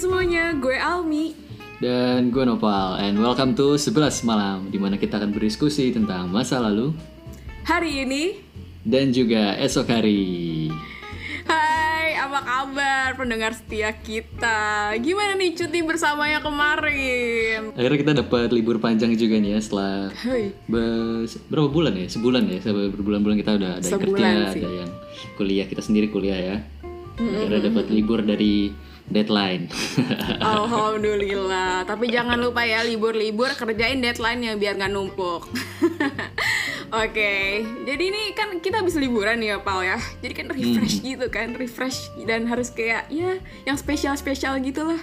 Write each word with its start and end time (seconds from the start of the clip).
semuanya, 0.00 0.56
gue 0.56 0.72
Almi. 0.74 1.36
Dan 1.76 2.28
gue 2.28 2.40
Nopal, 2.40 2.96
and 2.98 3.16
welcome 3.16 3.52
to 3.52 3.76
11 3.76 3.92
Malam, 4.22 4.68
di 4.68 4.76
mana 4.76 4.96
kita 4.96 5.16
akan 5.16 5.28
berdiskusi 5.28 5.92
tentang 5.92 6.28
masa 6.28 6.56
lalu 6.56 6.92
Hari 7.64 8.04
ini, 8.04 8.40
dan 8.80 9.12
juga 9.12 9.56
esok 9.56 9.86
hari. 9.86 10.68
hai, 11.44 12.16
apa 12.16 12.40
kabar 12.40 13.08
pendengar 13.14 13.52
setia 13.52 13.92
kita? 13.92 14.92
Gimana 14.98 15.36
nih 15.36 15.52
cuti 15.52 15.80
bersamanya 15.80 16.40
kemarin? 16.40 17.76
Akhirnya 17.76 17.98
kita 18.00 18.12
dapat 18.24 18.48
libur 18.50 18.76
panjang 18.76 19.12
juga 19.12 19.36
nih 19.36 19.56
ya 19.56 19.60
setelah 19.60 20.08
bes- 20.64 21.40
berapa 21.48 21.68
bulan 21.68 21.92
ya? 21.96 22.08
Sebulan 22.08 22.48
ya? 22.48 22.58
Berbulan-bulan 22.64 23.36
kita 23.36 23.52
udah 23.56 23.70
ada 23.76 23.84
yang 23.84 24.00
kerja, 24.00 24.28
sih. 24.52 24.60
ada 24.64 24.70
yang 24.84 24.90
kuliah, 25.36 25.66
kita 25.68 25.84
sendiri 25.84 26.08
kuliah 26.08 26.40
ya. 26.40 26.56
Akhirnya 27.20 27.68
dapat 27.68 27.92
libur 27.92 28.24
dari 28.24 28.72
deadline. 29.10 29.66
Alhamdulillah. 30.40 31.84
Tapi 31.84 32.08
jangan 32.08 32.38
lupa 32.38 32.62
ya 32.62 32.86
libur-libur 32.86 33.52
kerjain 33.58 33.98
deadline-nya 33.98 34.54
biar 34.56 34.78
nggak 34.78 34.92
numpuk. 34.94 35.50
Oke, 36.90 37.62
jadi 37.86 38.02
ini 38.02 38.34
kan 38.34 38.50
kita 38.58 38.82
habis 38.82 38.98
liburan 38.98 39.38
ya, 39.38 39.62
Pal 39.62 39.86
ya. 39.86 39.98
Jadi 40.22 40.34
kan 40.34 40.46
refresh 40.50 40.98
gitu 40.98 41.26
kan, 41.30 41.54
refresh 41.54 42.10
dan 42.26 42.50
harus 42.50 42.66
kayak 42.74 43.06
ya 43.06 43.38
yang 43.62 43.78
spesial-spesial 43.78 44.58
gitulah. 44.58 44.98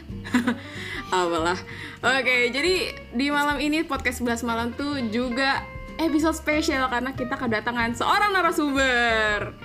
Apalah. 1.15 1.55
Oke, 2.03 2.51
jadi 2.51 2.91
di 3.15 3.31
malam 3.31 3.55
ini 3.63 3.87
podcast 3.87 4.19
11 4.19 4.43
malam 4.43 4.67
tuh 4.75 4.99
juga 5.15 5.63
episode 5.95 6.35
spesial 6.35 6.91
karena 6.91 7.15
kita 7.15 7.39
kedatangan 7.39 7.95
seorang 7.95 8.35
narasumber. 8.35 9.55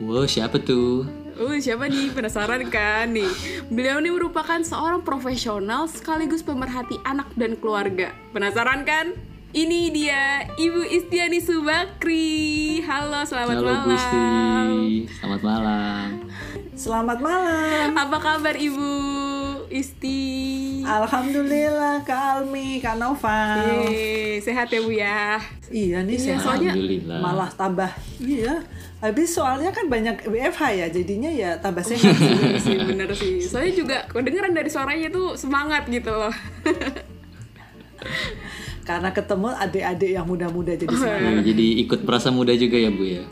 wow, 0.00 0.24
siapa 0.24 0.56
tuh? 0.56 1.04
Uh, 1.38 1.54
siapa 1.62 1.86
nih? 1.86 2.10
Penasaran 2.10 2.66
kan 2.66 3.14
nih? 3.14 3.30
Beliau 3.70 4.02
ini 4.02 4.10
merupakan 4.10 4.58
seorang 4.58 5.06
profesional 5.06 5.86
sekaligus 5.86 6.42
pemerhati 6.42 6.98
anak 7.06 7.30
dan 7.38 7.54
keluarga. 7.54 8.10
Penasaran 8.34 8.82
kan? 8.82 9.14
Ini 9.54 9.80
dia 9.94 10.50
Ibu 10.58 10.82
Istiani 10.82 11.38
Subakri. 11.38 12.82
Halo, 12.82 13.22
selamat 13.22 13.54
Halo 13.54 13.70
malam. 13.70 13.86
Gusti, 13.86 14.26
selamat 15.14 15.40
malam. 15.46 16.06
Selamat 16.74 17.18
malam. 17.22 17.88
Apa 17.94 18.18
kabar 18.18 18.58
Ibu 18.58 18.90
Isti? 19.70 20.20
Alhamdulillah 20.82 22.00
Kak 22.00 22.18
Almi, 22.40 22.78
Kak 22.78 22.96
Nova. 22.96 23.60
Eh, 23.84 24.36
sehat 24.38 24.66
ya 24.66 24.80
Bu 24.80 24.90
ya? 24.90 25.36
Iya 25.68 26.00
nih 26.00 26.14
Iya, 26.14 26.24
sehat. 26.34 26.42
soalnya-. 26.58 26.74
Malah 27.14 27.50
tambah 27.50 27.90
iya. 28.18 28.64
Habis 28.98 29.30
soalnya 29.30 29.70
kan 29.70 29.86
banyak 29.86 30.24
WFH 30.24 30.62
ya, 30.74 30.86
jadinya 30.88 31.28
ya 31.28 31.54
tambah 31.56 31.80
sehat. 31.80 32.02
Bener 32.10 32.58
sih, 32.64 32.76
bener 32.76 33.10
sih. 33.12 33.38
Soalnya 33.40 33.74
juga 33.76 33.96
kedengeran 34.06 34.50
dari 34.50 34.66
suaranya 34.66 35.08
tuh 35.08 35.32
semangat 35.34 35.86
gitu 35.86 36.08
loh. 36.08 36.34
Karena 38.82 39.12
ketemu 39.12 39.52
adik-adik 39.52 40.10
yang 40.10 40.24
muda-muda 40.24 40.72
jadi 40.72 40.88
semangat. 40.96 41.30
Nah, 41.30 41.44
jadi 41.44 41.66
ikut 41.84 42.00
perasa 42.02 42.32
muda 42.32 42.50
juga 42.52 42.74
ya 42.74 42.88
Bu 42.88 43.04
ya? 43.04 43.22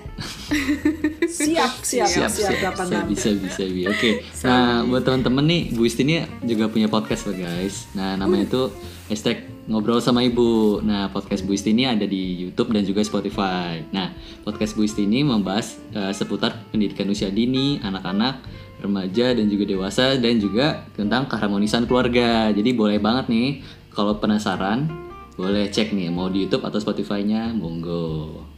Siap, 1.26 1.82
siap, 1.82 2.06
siap, 2.06 2.30
siap, 2.30 2.54
kapan 2.62 2.86
bisa, 2.86 2.94
nanti. 3.02 3.10
bisa, 3.12 3.28
bisa, 3.34 3.62
bisa. 3.66 3.88
Oke. 3.90 4.10
Nah, 4.46 4.86
buat 4.86 5.02
teman-teman 5.02 5.42
nih, 5.42 5.62
Bu 5.74 5.82
Isti 5.90 6.06
ini 6.06 6.22
juga 6.46 6.70
punya 6.70 6.86
podcast 6.86 7.26
loh 7.26 7.34
guys. 7.34 7.90
Nah, 7.98 8.14
namanya 8.14 8.46
itu 8.46 8.62
hashtag 9.10 9.50
ngobrol 9.66 9.98
sama 9.98 10.22
ibu. 10.22 10.78
Nah, 10.86 11.10
podcast 11.10 11.42
Bu 11.42 11.58
Isti 11.58 11.74
ini 11.74 11.90
ada 11.90 12.06
di 12.06 12.46
YouTube 12.46 12.70
dan 12.70 12.86
juga 12.86 13.02
Spotify. 13.02 13.82
Nah, 13.90 14.14
podcast 14.46 14.78
Bu 14.78 14.86
Isti 14.86 15.02
ini 15.02 15.26
membahas 15.26 15.82
eh, 15.90 16.14
seputar 16.14 16.54
pendidikan 16.70 17.10
usia 17.10 17.26
dini, 17.26 17.82
anak-anak, 17.82 18.46
remaja 18.78 19.34
dan 19.34 19.50
juga 19.50 19.66
dewasa 19.66 20.14
dan 20.14 20.38
juga 20.38 20.86
tentang 20.94 21.26
keharmonisan 21.26 21.90
keluarga. 21.90 22.54
Jadi 22.54 22.70
boleh 22.70 23.02
banget 23.02 23.26
nih 23.26 23.48
kalau 23.90 24.22
penasaran 24.22 24.86
boleh 25.36 25.68
cek 25.68 25.92
nih 25.92 26.08
mau 26.08 26.32
di 26.32 26.48
YouTube 26.48 26.64
atau 26.64 26.80
Spotify-nya, 26.80 27.52
monggo. 27.52 28.55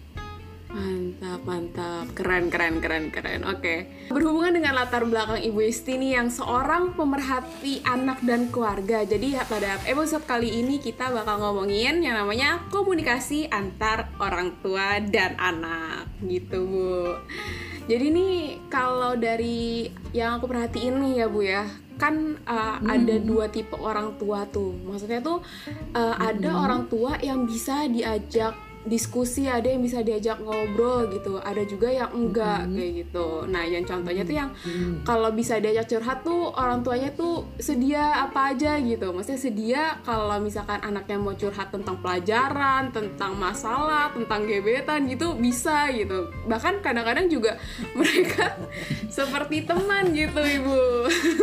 Mantap, 0.78 1.43
mantap. 1.43 2.06
Keren, 2.15 2.55
keren, 2.55 2.78
keren, 2.78 3.11
keren. 3.11 3.43
Oke. 3.50 4.06
Berhubungan 4.15 4.55
dengan 4.55 4.78
latar 4.78 5.03
belakang 5.03 5.43
Ibu 5.43 5.59
Isti 5.66 5.99
nih 5.99 6.22
yang 6.22 6.31
seorang 6.31 6.94
pemerhati 6.94 7.83
anak 7.83 8.22
dan 8.22 8.47
keluarga. 8.55 9.03
Jadi 9.03 9.34
ya, 9.34 9.43
pada 9.43 9.83
episode 9.91 10.22
kali 10.22 10.62
ini 10.62 10.78
kita 10.78 11.11
bakal 11.11 11.43
ngomongin 11.43 11.99
yang 11.99 12.15
namanya 12.15 12.62
komunikasi 12.71 13.50
antar 13.50 14.06
orang 14.22 14.55
tua 14.62 15.03
dan 15.03 15.34
anak. 15.43 16.06
Gitu, 16.22 16.62
Bu. 16.62 17.19
Jadi 17.91 18.06
nih 18.15 18.37
kalau 18.71 19.19
dari 19.19 19.91
yang 20.15 20.38
aku 20.38 20.47
perhatiin 20.47 20.94
nih 21.03 21.12
ya, 21.19 21.27
Bu 21.27 21.41
ya, 21.43 21.67
kan 21.99 22.38
uh, 22.47 22.78
ada 22.87 23.19
dua 23.19 23.50
tipe 23.50 23.75
orang 23.75 24.15
tua 24.15 24.47
tuh. 24.47 24.78
Maksudnya 24.87 25.19
tuh 25.19 25.43
uh, 25.99 26.15
ada 26.22 26.55
orang 26.55 26.87
tua 26.87 27.19
yang 27.19 27.43
bisa 27.50 27.91
diajak 27.91 28.68
diskusi, 28.87 29.50
ada 29.50 29.66
yang 29.66 29.83
bisa 29.83 30.05
diajak 30.06 30.39
ngobrol 30.39 31.11
gitu, 31.11 31.43
ada 31.43 31.62
juga 31.66 31.91
yang 31.91 32.11
enggak 32.15 32.71
kayak 32.71 32.93
gitu. 33.05 33.49
Nah, 33.50 33.65
yang 33.66 33.83
contohnya 33.83 34.22
tuh 34.22 34.37
yang 34.37 34.50
kalau 35.03 35.34
bisa 35.34 35.59
diajak 35.59 35.91
curhat 35.91 36.22
tuh 36.22 36.55
orang 36.55 36.87
tuanya 36.87 37.11
tuh 37.17 37.49
sedia 37.59 38.22
apa 38.22 38.55
aja 38.55 38.78
gitu. 38.78 39.11
Maksudnya 39.11 39.41
sedia 39.41 39.83
kalau 40.06 40.38
misalkan 40.38 40.78
anaknya 40.84 41.19
mau 41.19 41.34
curhat 41.34 41.75
tentang 41.75 41.99
pelajaran, 41.99 42.94
tentang 42.94 43.34
masalah, 43.34 44.15
tentang 44.15 44.47
gebetan 44.47 45.11
gitu 45.11 45.34
bisa 45.34 45.91
gitu. 45.91 46.31
Bahkan 46.47 46.84
kadang-kadang 46.84 47.27
juga 47.27 47.59
mereka 47.99 48.55
seperti 49.11 49.67
teman 49.67 50.15
gitu, 50.15 50.38
Ibu. 50.38 50.81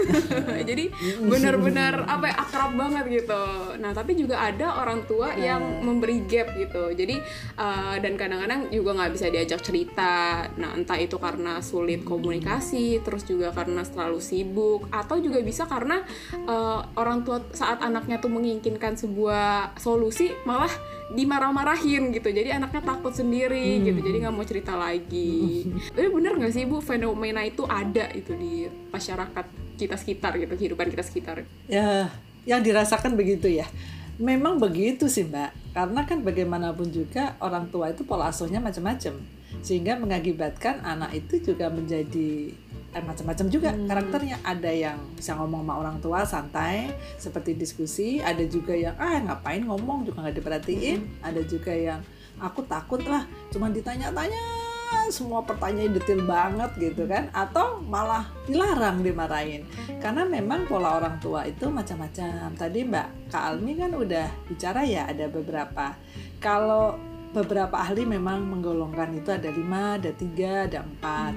Jadi 0.69 0.85
benar-benar 1.25 2.07
apa 2.07 2.31
ya, 2.31 2.35
akrab 2.39 2.71
banget 2.79 3.05
gitu. 3.23 3.43
Nah, 3.81 3.91
tapi 3.91 4.15
juga 4.15 4.39
ada 4.39 4.81
orang 4.81 5.03
tua 5.03 5.33
yang 5.35 5.83
memberi 5.83 6.23
gap 6.25 6.53
gitu. 6.55 6.93
Jadi 6.95 7.24
uh, 7.57 7.95
dan 7.99 8.13
kadang-kadang 8.15 8.69
juga 8.69 8.95
nggak 8.97 9.11
bisa 9.15 9.27
diajak 9.29 9.61
cerita. 9.61 10.45
Nah, 10.55 10.75
entah 10.75 10.99
itu 10.99 11.17
karena 11.17 11.59
sulit 11.59 12.05
komunikasi, 12.05 13.01
terus 13.01 13.25
juga 13.25 13.51
karena 13.51 13.81
terlalu 13.85 14.19
sibuk, 14.21 14.87
atau 14.89 15.17
juga 15.19 15.41
bisa 15.41 15.65
karena 15.65 16.01
uh, 16.45 16.85
orang 16.97 17.25
tua 17.25 17.41
saat 17.51 17.81
anaknya 17.81 18.17
tuh 18.19 18.31
menginginkan 18.31 18.95
sebuah 18.95 19.77
solusi 19.79 20.31
malah 20.43 20.71
dimarah-marahin 21.13 22.09
gitu. 22.13 22.33
Jadi 22.33 22.49
anaknya 22.49 22.81
takut 22.81 23.13
sendiri 23.13 23.81
gitu. 23.85 23.99
Jadi 24.01 24.25
nggak 24.25 24.33
mau 24.33 24.45
cerita 24.45 24.73
lagi. 24.73 25.69
Tapi 25.93 26.07
bener 26.09 26.33
nggak 26.37 26.53
sih 26.53 26.65
bu 26.65 26.81
fenomena 26.81 27.45
itu 27.45 27.61
ada 27.69 28.09
itu 28.13 28.33
di 28.33 28.65
masyarakat 28.89 29.45
kita 29.75 29.95
sekitar 29.99 30.39
gitu, 30.39 30.55
kehidupan 30.55 30.87
kita 30.89 31.03
sekitar. 31.03 31.43
Ya, 31.67 32.09
yang 32.47 32.63
dirasakan 32.63 33.13
begitu 33.19 33.51
ya. 33.51 33.67
Memang 34.15 34.59
begitu 34.61 35.11
sih 35.11 35.27
Mbak. 35.27 35.75
Karena 35.75 36.01
kan 36.07 36.23
bagaimanapun 36.23 36.87
juga 36.87 37.35
orang 37.43 37.67
tua 37.67 37.91
itu 37.91 38.07
pola 38.07 38.31
asuhnya 38.31 38.63
macam-macam. 38.63 39.19
Sehingga 39.59 39.99
mengakibatkan 39.99 40.83
anak 40.83 41.15
itu 41.15 41.51
juga 41.51 41.67
menjadi 41.67 42.51
eh, 42.95 43.03
macam-macam 43.03 43.45
juga 43.51 43.75
karakternya. 43.75 44.39
Ada 44.43 44.71
yang 44.71 44.97
bisa 45.19 45.35
ngomong 45.35 45.67
sama 45.67 45.73
orang 45.75 45.97
tua 45.99 46.23
santai 46.23 46.95
seperti 47.19 47.59
diskusi, 47.59 48.23
ada 48.23 48.43
juga 48.47 48.71
yang 48.71 48.95
ah 48.95 49.19
ngapain 49.19 49.67
ngomong 49.67 50.07
juga 50.07 50.23
nggak 50.23 50.37
diperhatiin, 50.39 50.99
ada 51.19 51.41
juga 51.43 51.75
yang 51.75 51.99
aku 52.39 52.67
takut 52.67 52.99
lah, 53.07 53.23
cuman 53.51 53.71
ditanya-tanya 53.71 54.64
semua 55.09 55.45
pertanyaan 55.45 55.95
detail 55.95 56.21
banget 56.25 56.71
gitu 56.79 57.05
kan 57.05 57.29
atau 57.31 57.79
malah 57.83 58.27
dilarang 58.49 59.01
dimarahin 59.05 59.63
karena 60.01 60.25
memang 60.25 60.65
pola 60.65 60.97
orang 60.97 61.17
tua 61.21 61.45
itu 61.45 61.69
macam-macam 61.69 62.53
tadi 62.57 62.83
Mbak 62.83 63.31
Kak 63.31 63.43
Almi 63.53 63.73
kan 63.77 63.91
udah 63.93 64.27
bicara 64.49 64.81
ya 64.83 65.07
ada 65.07 65.29
beberapa 65.29 65.95
kalau 66.41 66.97
beberapa 67.35 67.75
ahli 67.75 68.07
memang 68.07 68.47
menggolongkan 68.47 69.11
itu 69.11 69.27
ada 69.27 69.51
lima, 69.51 69.99
ada 69.99 70.15
tiga, 70.15 70.71
ada 70.71 70.87
empat. 70.87 71.35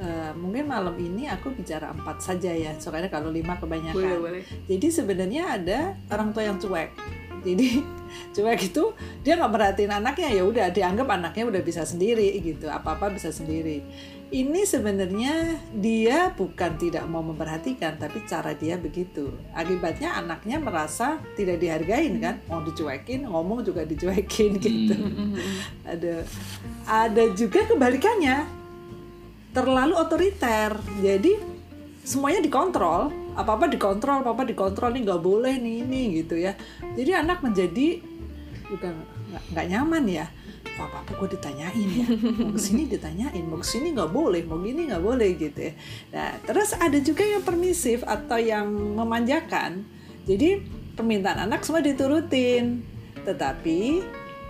Eh, 0.00 0.32
mungkin 0.40 0.64
malam 0.64 0.96
ini 0.96 1.28
aku 1.28 1.52
bicara 1.52 1.92
empat 1.92 2.24
saja 2.24 2.48
ya, 2.48 2.72
soalnya 2.80 3.12
kalau 3.12 3.28
lima 3.28 3.60
kebanyakan. 3.60 3.92
Boleh, 3.92 4.40
boleh. 4.40 4.42
Jadi 4.64 4.88
sebenarnya 4.88 5.60
ada 5.60 5.78
orang 6.08 6.32
tua 6.32 6.48
yang 6.48 6.56
cuek. 6.56 6.96
Jadi 7.44 7.84
cuek 8.34 8.72
itu 8.72 8.84
dia 9.20 9.36
nggak 9.36 9.52
merhatiin 9.52 9.92
anaknya 9.92 10.28
ya 10.32 10.42
udah 10.42 10.66
dianggap 10.72 11.06
anaknya 11.06 11.44
udah 11.46 11.62
bisa 11.62 11.84
sendiri 11.84 12.32
gitu, 12.40 12.66
apa-apa 12.72 13.12
bisa 13.12 13.28
sendiri. 13.30 13.84
Ini 14.34 14.66
sebenarnya 14.66 15.62
dia 15.78 16.32
bukan 16.34 16.74
tidak 16.74 17.06
mau 17.06 17.22
memperhatikan, 17.22 17.94
tapi 18.00 18.24
cara 18.26 18.50
dia 18.56 18.74
begitu. 18.74 19.30
Akibatnya 19.54 20.18
anaknya 20.18 20.58
merasa 20.58 21.22
tidak 21.38 21.62
dihargain 21.62 22.18
kan, 22.18 22.42
mau 22.50 22.58
dicuekin, 22.64 23.30
ngomong 23.30 23.62
juga 23.62 23.86
dicuekin 23.86 24.58
gitu. 24.64 24.96
Ada 25.86 26.26
ada 26.88 27.24
juga 27.36 27.62
kebalikannya, 27.62 28.42
terlalu 29.54 29.94
otoriter. 29.94 30.74
Jadi 30.98 31.38
semuanya 32.02 32.42
dikontrol 32.42 33.23
apa 33.34 33.50
apa 33.58 33.66
dikontrol 33.66 34.22
apa 34.22 34.30
apa 34.30 34.42
dikontrol 34.46 34.94
nih 34.94 35.02
nggak 35.02 35.22
boleh 35.22 35.54
nih 35.58 35.74
ini 35.82 36.02
gitu 36.22 36.38
ya. 36.38 36.54
Jadi 36.94 37.10
anak 37.10 37.42
menjadi 37.42 37.98
bukan 38.70 38.94
nggak- 39.50 39.68
nyaman 39.68 40.04
ya. 40.06 40.26
Apa 40.74 41.06
apa 41.06 41.10
gue 41.14 41.28
ditanyain 41.38 41.88
ya. 41.90 42.06
Mau 42.34 42.54
ke 42.54 42.60
sini 42.62 42.90
ditanyain 42.90 43.44
mau 43.46 43.58
ke 43.62 43.66
sini 43.66 43.94
nggak 43.94 44.10
boleh 44.10 44.42
mau 44.46 44.58
gini 44.58 44.90
nggak 44.90 45.02
boleh 45.02 45.34
gitu 45.38 45.70
ya. 45.70 45.72
Nah 46.14 46.30
terus 46.42 46.74
ada 46.74 46.98
juga 46.98 47.22
yang 47.22 47.42
permisif 47.42 48.02
atau 48.06 48.38
yang 48.38 48.70
memanjakan. 48.70 49.86
Jadi 50.26 50.62
permintaan 50.94 51.46
anak 51.46 51.62
semua 51.66 51.82
diturutin 51.82 52.82
tetapi 53.26 54.02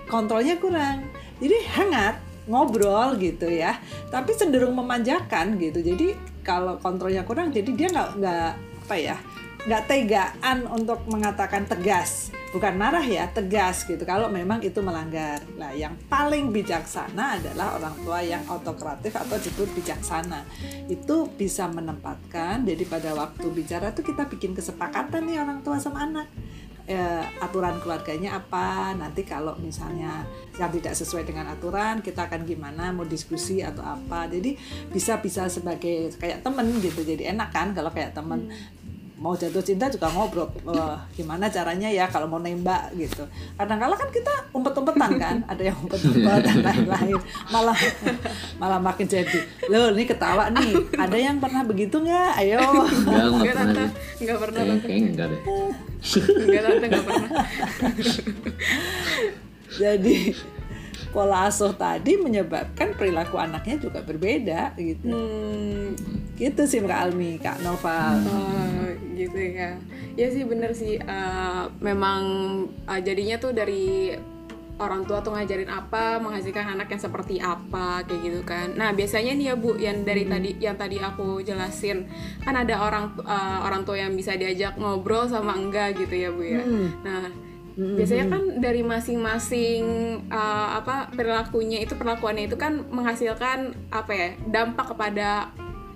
kontrolnya 0.08 0.60
kurang. 0.60 1.08
Jadi 1.40 1.56
hangat 1.72 2.20
ngobrol 2.48 3.16
gitu 3.16 3.48
ya. 3.48 3.80
Tapi 4.12 4.36
cenderung 4.36 4.76
memanjakan 4.76 5.56
gitu. 5.60 5.80
Jadi 5.80 6.12
kalau 6.44 6.76
kontrolnya 6.76 7.24
kurang 7.24 7.52
jadi 7.52 7.70
dia 7.72 7.88
nggak 7.88 8.73
apa 8.84 9.00
ya 9.00 9.16
nggak 9.64 9.84
tegaan 9.88 10.68
untuk 10.68 11.00
mengatakan 11.08 11.64
tegas. 11.64 12.28
Bukan 12.52 12.76
marah 12.76 13.02
ya 13.02 13.26
tegas 13.32 13.88
gitu. 13.88 14.04
Kalau 14.04 14.28
memang 14.28 14.60
itu 14.60 14.78
melanggar. 14.84 15.40
Nah 15.56 15.72
yang 15.72 15.96
paling 16.06 16.52
bijaksana 16.52 17.40
adalah 17.40 17.80
orang 17.80 17.96
tua 18.04 18.20
yang 18.20 18.44
autokratif 18.44 19.16
atau 19.16 19.40
disebut 19.40 19.72
bijaksana. 19.72 20.44
Itu 20.86 21.32
bisa 21.32 21.64
menempatkan 21.66 22.68
jadi 22.68 22.84
pada 22.84 23.16
waktu 23.16 23.46
bicara 23.50 23.96
tuh 23.96 24.04
kita 24.04 24.28
bikin 24.28 24.52
kesepakatan 24.52 25.24
nih 25.32 25.40
orang 25.40 25.64
tua 25.64 25.80
sama 25.80 26.04
anak 26.04 26.28
eh, 26.86 27.24
aturan 27.40 27.80
keluarganya 27.80 28.38
apa. 28.38 28.92
Nanti 28.96 29.24
kalau 29.24 29.56
misalnya 29.60 30.24
yang 30.54 30.70
tidak 30.70 30.94
sesuai 30.94 31.26
dengan 31.26 31.50
aturan 31.50 31.98
kita 31.98 32.30
akan 32.30 32.46
gimana 32.46 32.92
mau 32.92 33.08
diskusi 33.08 33.64
atau 33.64 33.82
apa. 33.82 34.28
Jadi 34.28 34.56
bisa 34.92 35.18
bisa 35.18 35.48
sebagai 35.48 36.12
kayak 36.16 36.44
temen 36.44 36.66
gitu. 36.80 37.00
Jadi 37.02 37.28
enak 37.28 37.50
kan 37.50 37.72
kalau 37.72 37.90
kayak 37.90 38.12
temen 38.12 38.52
mau 39.14 39.38
jatuh 39.38 39.62
cinta 39.62 39.86
juga 39.86 40.10
ngobrol 40.10 40.50
Wah, 40.66 40.98
gimana 41.14 41.46
caranya 41.46 41.86
ya 41.86 42.10
kalau 42.10 42.26
mau 42.26 42.42
nembak 42.42 42.90
gitu. 42.98 43.22
Kadang 43.54 43.78
kala 43.78 43.94
kan 43.94 44.10
kita 44.10 44.32
umpet-umpetan 44.50 45.10
kan 45.22 45.36
ada 45.46 45.62
yang 45.62 45.78
umpet-umpet 45.78 46.42
dan 46.42 46.58
lain-lain. 46.66 47.18
Malah 47.54 47.78
malah 48.58 48.80
makin 48.82 49.06
jadi 49.06 49.38
loh 49.70 49.94
ini 49.94 50.04
ketawa 50.04 50.50
nih 50.50 50.98
ada 50.98 51.14
yang 51.14 51.38
pernah 51.38 51.62
begitu 51.62 52.02
nggak? 52.02 52.30
Ayo. 52.42 52.58
Nggak 54.18 54.38
pernah. 54.42 54.62
Kayaknya 54.82 55.08
enggak 55.14 55.26
deh. 55.30 55.40
Tante, 56.64 56.86
enggak 56.90 57.04
pernah. 57.06 57.28
jadi 59.80 60.16
pola 61.14 61.46
asuh 61.46 61.70
tadi 61.78 62.18
menyebabkan 62.18 62.98
perilaku 62.98 63.38
anaknya 63.38 63.78
juga 63.78 64.02
berbeda 64.02 64.74
gitu. 64.74 65.06
Hmm, 65.06 65.94
gitu 66.34 66.62
sih 66.66 66.82
Mbak 66.82 66.98
Almi 66.98 67.30
Kak 67.38 67.62
Noval 67.62 68.18
Oh, 68.26 68.86
gitu 69.14 69.38
ya. 69.38 69.78
Ya 70.14 70.26
sih 70.30 70.42
bener 70.42 70.74
sih. 70.74 70.98
eh, 70.98 71.62
memang 71.78 72.22
eh, 72.86 73.00
jadinya 73.02 73.38
tuh 73.38 73.54
dari 73.54 74.14
orang 74.74 75.06
tua 75.06 75.22
tuh 75.22 75.30
ngajarin 75.30 75.70
apa, 75.70 76.18
menghasilkan 76.18 76.74
anak 76.74 76.90
yang 76.90 76.98
seperti 76.98 77.38
apa, 77.38 78.02
kayak 78.02 78.20
gitu 78.26 78.40
kan. 78.42 78.74
Nah 78.74 78.90
biasanya 78.90 79.30
nih 79.38 79.46
ya 79.50 79.54
bu, 79.54 79.78
yang 79.78 80.02
dari 80.02 80.26
tadi, 80.26 80.50
yang 80.58 80.74
tadi 80.74 80.98
aku 80.98 81.38
jelasin, 81.40 82.10
kan 82.42 82.58
ada 82.58 82.82
orang 82.82 83.14
eh, 83.22 83.58
orang 83.62 83.86
tua 83.86 84.02
yang 84.02 84.18
bisa 84.18 84.34
diajak 84.34 84.74
ngobrol 84.74 85.30
sama 85.30 85.54
enggak 85.54 85.94
gitu 85.94 86.14
ya 86.18 86.30
bu 86.34 86.42
ya. 86.42 86.62
Nah 87.06 87.30
biasanya 87.74 88.30
kan 88.30 88.42
dari 88.58 88.82
masing-masing 88.82 89.82
eh, 90.26 90.68
apa 90.78 91.10
perilakunya 91.10 91.82
itu 91.82 91.94
perlakuannya 91.94 92.46
itu 92.46 92.58
kan 92.58 92.82
menghasilkan 92.90 93.78
apa 93.94 94.10
ya 94.10 94.28
dampak 94.46 94.90
kepada 94.90 95.54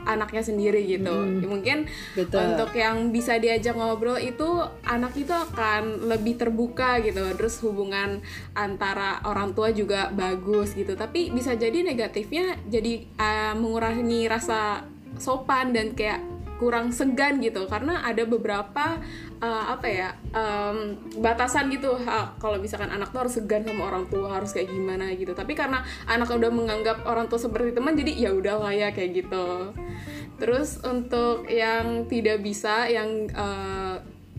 anaknya 0.08 0.40
sendiri 0.40 0.88
gitu. 0.88 1.12
Mungkin 1.44 1.84
Betul. 2.16 2.56
untuk 2.56 2.72
yang 2.72 3.12
bisa 3.12 3.36
diajak 3.36 3.76
ngobrol 3.76 4.16
itu 4.16 4.64
anak 4.88 5.12
itu 5.20 5.30
akan 5.30 6.08
lebih 6.08 6.40
terbuka 6.40 7.04
gitu. 7.04 7.20
Terus 7.36 7.60
hubungan 7.60 8.24
antara 8.56 9.20
orang 9.28 9.52
tua 9.52 9.68
juga 9.76 10.08
bagus 10.08 10.72
gitu. 10.72 10.96
Tapi 10.96 11.28
bisa 11.28 11.52
jadi 11.52 11.84
negatifnya 11.84 12.56
jadi 12.64 13.04
uh, 13.20 13.54
mengurangi 13.60 14.24
rasa 14.24 14.88
sopan 15.20 15.76
dan 15.76 15.92
kayak 15.92 16.24
kurang 16.58 16.90
segan 16.90 17.38
gitu 17.38 17.70
karena 17.70 18.02
ada 18.02 18.26
beberapa 18.26 18.98
uh, 19.38 19.64
apa 19.74 19.86
ya 19.86 20.08
um, 20.34 20.98
batasan 21.18 21.70
gitu. 21.70 21.98
Kalau 22.38 22.58
misalkan 22.58 22.90
anak 22.90 23.10
tuh 23.10 23.26
harus 23.26 23.34
segan 23.38 23.62
sama 23.66 23.90
orang 23.90 24.04
tua 24.10 24.38
harus 24.38 24.50
kayak 24.54 24.70
gimana 24.70 25.10
gitu. 25.14 25.32
Tapi 25.34 25.52
karena 25.54 25.82
anak 26.06 26.30
udah 26.30 26.50
menganggap 26.50 27.06
orang 27.06 27.26
tua 27.26 27.40
seperti 27.40 27.74
teman 27.74 27.94
jadi 27.98 28.12
ya 28.14 28.30
udah 28.34 28.56
lah 28.62 28.72
ya 28.74 28.88
kayak 28.90 29.24
gitu. 29.24 29.74
Terus 30.38 30.78
untuk 30.86 31.50
yang 31.50 32.06
tidak 32.06 32.42
bisa 32.46 32.86
yang 32.86 33.26
uh, 33.34 33.98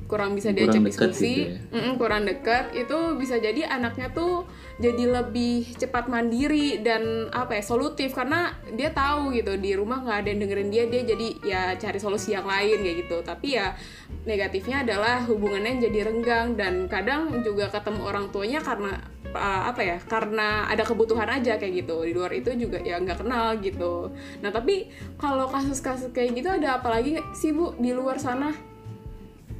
kurang 0.09 0.33
bisa 0.33 0.49
Kurang 0.49 0.57
diajak 0.57 0.81
dekat 0.81 1.09
diskusi. 1.13 1.33
gitu 1.45 1.77
ya. 1.77 1.93
Kurang 2.01 2.23
dekat. 2.25 2.65
Itu 2.73 2.97
bisa 3.21 3.37
jadi 3.37 3.69
anaknya 3.69 4.09
tuh 4.09 4.49
jadi 4.81 5.05
lebih 5.05 5.77
cepat 5.77 6.09
mandiri 6.09 6.81
dan 6.81 7.29
apa 7.29 7.61
ya 7.61 7.63
solutif. 7.63 8.17
Karena 8.17 8.57
dia 8.73 8.89
tahu 8.89 9.29
gitu 9.37 9.53
di 9.61 9.77
rumah 9.77 10.01
nggak 10.01 10.17
ada 10.25 10.27
yang 10.33 10.39
dengerin 10.41 10.69
dia 10.73 10.83
dia 10.89 11.01
jadi 11.05 11.27
ya 11.45 11.61
cari 11.77 12.01
solusi 12.01 12.33
yang 12.33 12.49
lain 12.49 12.81
kayak 12.81 12.97
gitu. 13.05 13.21
Tapi 13.21 13.47
ya 13.61 13.77
negatifnya 14.25 14.81
adalah 14.81 15.21
hubungannya 15.29 15.77
jadi 15.77 16.09
renggang. 16.09 16.57
Dan 16.57 16.89
kadang 16.89 17.45
juga 17.45 17.69
ketemu 17.69 18.01
orang 18.01 18.25
tuanya 18.33 18.65
karena 18.65 18.97
uh, 19.37 19.69
apa 19.69 19.81
ya 19.85 19.97
karena 20.01 20.65
ada 20.65 20.81
kebutuhan 20.81 21.29
aja 21.29 21.61
kayak 21.61 21.85
gitu. 21.85 22.01
Di 22.01 22.17
luar 22.17 22.33
itu 22.33 22.49
juga 22.57 22.81
ya 22.81 22.97
nggak 22.97 23.21
kenal 23.21 23.61
gitu. 23.61 24.09
Nah 24.41 24.49
tapi 24.49 24.89
kalau 25.21 25.45
kasus-kasus 25.45 26.09
kayak 26.09 26.33
gitu 26.33 26.49
ada 26.49 26.81
apa 26.81 26.89
lagi 26.97 27.21
sih 27.37 27.53
bu 27.53 27.77
di 27.77 27.93
luar 27.93 28.17
sana 28.17 28.68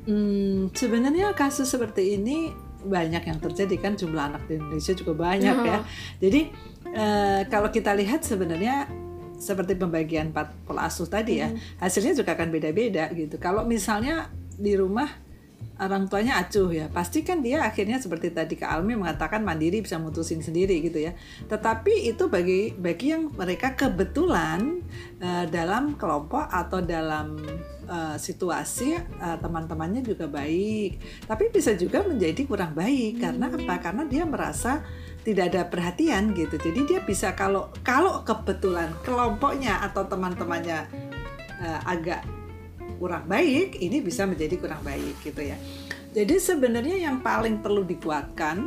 Hmm, 0.09 0.73
sebenarnya 0.73 1.37
kasus 1.37 1.69
seperti 1.69 2.17
ini 2.17 2.49
banyak 2.81 3.29
yang 3.29 3.37
terjadi 3.37 3.75
kan 3.77 3.93
jumlah 3.93 4.33
anak 4.33 4.49
di 4.49 4.57
Indonesia 4.57 4.97
juga 4.97 5.13
banyak 5.13 5.55
Ya. 5.61 5.69
ya. 5.69 5.79
Jadi 6.17 6.41
eh, 6.89 7.41
kalau 7.45 7.69
kita 7.69 7.93
lihat 7.93 8.25
sebenarnya 8.25 8.89
seperti 9.37 9.77
pembagian 9.77 10.33
empat 10.33 10.51
pola 10.65 10.89
asuh 10.89 11.05
tadi 11.05 11.39
ya, 11.39 11.53
hasilnya 11.77 12.17
juga 12.17 12.33
akan 12.33 12.49
beda-beda 12.49 13.05
gitu. 13.13 13.37
Kalau 13.37 13.63
misalnya 13.69 14.33
di 14.57 14.73
rumah 14.73 15.07
orang 15.79 16.11
tuanya 16.11 16.41
acuh 16.41 16.67
ya, 16.73 16.91
pasti 16.91 17.23
kan 17.23 17.39
dia 17.39 17.63
akhirnya 17.63 18.01
seperti 18.01 18.35
tadi 18.35 18.59
Kak 18.59 18.67
Almi 18.67 18.99
mengatakan 18.99 19.45
mandiri 19.45 19.79
bisa 19.79 19.95
mutusin 19.95 20.41
sendiri 20.43 20.81
gitu 20.83 20.99
ya. 20.99 21.13
Tetapi 21.47 22.09
itu 22.09 22.27
bagi 22.27 22.73
bagi 22.75 23.13
yang 23.13 23.31
mereka 23.31 23.77
kebetulan 23.77 24.81
eh, 25.21 25.45
dalam 25.47 25.95
kelompok 25.95 26.49
atau 26.49 26.81
dalam 26.81 27.37
eh, 27.89 28.17
situasi 28.21 28.93
eh, 28.95 29.37
teman-temannya 29.41 30.05
juga 30.05 30.29
baik, 30.29 31.25
tapi 31.25 31.49
bisa 31.49 31.73
juga 31.73 32.05
menjadi 32.05 32.45
kurang 32.45 32.77
baik 32.77 33.17
karena 33.17 33.49
apa? 33.49 33.75
Karena 33.81 34.03
dia 34.05 34.23
merasa 34.29 34.85
tidak 35.25 35.51
ada 35.51 35.61
perhatian 35.67 36.31
gitu. 36.37 36.55
Jadi 36.55 36.85
dia 36.85 36.99
bisa 37.01 37.33
kalau 37.33 37.73
kalau 37.81 38.21
kebetulan 38.21 38.93
kelompoknya 39.01 39.81
atau 39.81 40.05
teman-temannya 40.05 40.79
eh, 41.59 41.79
agak 41.89 42.23
kurang 43.01 43.25
baik, 43.25 43.81
ini 43.81 44.03
bisa 44.05 44.29
menjadi 44.29 44.55
kurang 44.61 44.85
baik 44.85 45.17
gitu 45.25 45.41
ya. 45.41 45.57
Jadi 46.13 46.35
sebenarnya 46.41 46.97
yang 47.09 47.21
paling 47.21 47.61
perlu 47.61 47.85
dikuatkan 47.85 48.65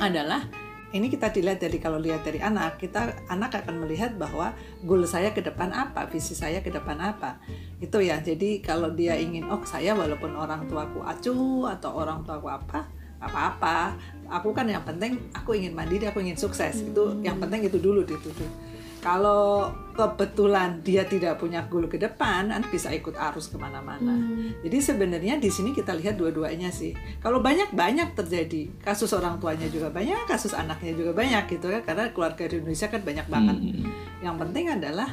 adalah 0.00 0.65
ini 0.94 1.10
kita 1.10 1.34
dilihat 1.34 1.58
dari 1.58 1.82
kalau 1.82 1.98
lihat 1.98 2.22
dari 2.22 2.38
anak, 2.38 2.78
kita 2.78 3.26
anak 3.26 3.58
akan 3.58 3.82
melihat 3.82 4.14
bahwa 4.14 4.54
goal 4.86 5.02
saya 5.02 5.34
ke 5.34 5.42
depan 5.42 5.74
apa, 5.74 6.06
visi 6.06 6.38
saya 6.38 6.62
ke 6.62 6.70
depan 6.70 6.94
apa. 7.02 7.42
Itu 7.82 7.98
ya. 7.98 8.22
Jadi 8.22 8.62
kalau 8.62 8.94
dia 8.94 9.18
ingin 9.18 9.50
oh 9.50 9.58
saya 9.66 9.98
walaupun 9.98 10.38
orang 10.38 10.70
tuaku 10.70 11.02
acuh 11.02 11.66
atau 11.74 11.90
orang 11.98 12.22
tuaku 12.22 12.46
apa, 12.46 12.86
apa-apa. 13.18 13.98
Aku 14.30 14.54
kan 14.54 14.70
yang 14.70 14.86
penting 14.86 15.18
aku 15.34 15.58
ingin 15.58 15.74
mandiri, 15.74 16.06
aku 16.06 16.22
ingin 16.22 16.38
sukses. 16.38 16.78
Itu 16.86 17.18
yang 17.26 17.42
penting 17.42 17.66
itu 17.66 17.82
dulu 17.82 18.06
dituju. 18.06 18.65
Kalau 19.00 19.70
kebetulan 19.96 20.84
dia 20.84 21.08
tidak 21.08 21.40
punya 21.40 21.64
goal 21.66 21.88
ke 21.88 21.96
depan, 21.96 22.52
kan 22.52 22.62
bisa 22.68 22.92
ikut 22.92 23.16
arus 23.16 23.48
ke 23.48 23.56
mana-mana. 23.56 24.12
Jadi 24.60 24.78
sebenarnya 24.78 25.40
di 25.40 25.48
sini 25.48 25.72
kita 25.72 25.96
lihat 25.96 26.20
dua-duanya 26.20 26.68
sih. 26.68 26.92
Kalau 27.24 27.40
banyak-banyak 27.40 28.12
terjadi 28.12 28.68
kasus 28.84 29.10
orang 29.16 29.40
tuanya 29.40 29.66
juga 29.72 29.88
banyak, 29.88 30.28
kasus 30.28 30.52
anaknya 30.52 30.92
juga 30.92 31.16
banyak 31.16 31.48
gitu 31.48 31.72
ya. 31.72 31.80
Karena 31.80 32.12
keluarga 32.12 32.44
di 32.44 32.60
Indonesia 32.60 32.92
kan 32.92 33.00
banyak 33.00 33.26
banget. 33.26 33.56
Hmm. 33.56 33.84
Yang 34.20 34.36
penting 34.44 34.66
adalah 34.68 35.08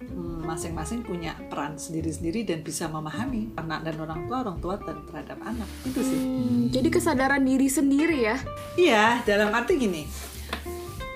hmm, 0.00 0.48
masing-masing 0.48 1.04
punya 1.04 1.36
peran 1.52 1.76
sendiri-sendiri 1.76 2.48
dan 2.48 2.64
bisa 2.64 2.88
memahami 2.88 3.52
anak 3.60 3.84
dan 3.84 3.96
orang 4.00 4.20
tua, 4.24 4.36
orang 4.48 4.58
tua 4.64 4.74
dan 4.80 4.96
terhadap 5.04 5.38
anak. 5.44 5.68
Itu 5.84 6.00
sih. 6.00 6.18
Hmm, 6.18 6.60
jadi 6.72 6.88
kesadaran 6.88 7.44
diri 7.44 7.68
sendiri 7.68 8.18
ya 8.32 8.36
Iya, 8.80 9.20
dalam 9.28 9.52
arti 9.52 9.76
gini. 9.76 10.31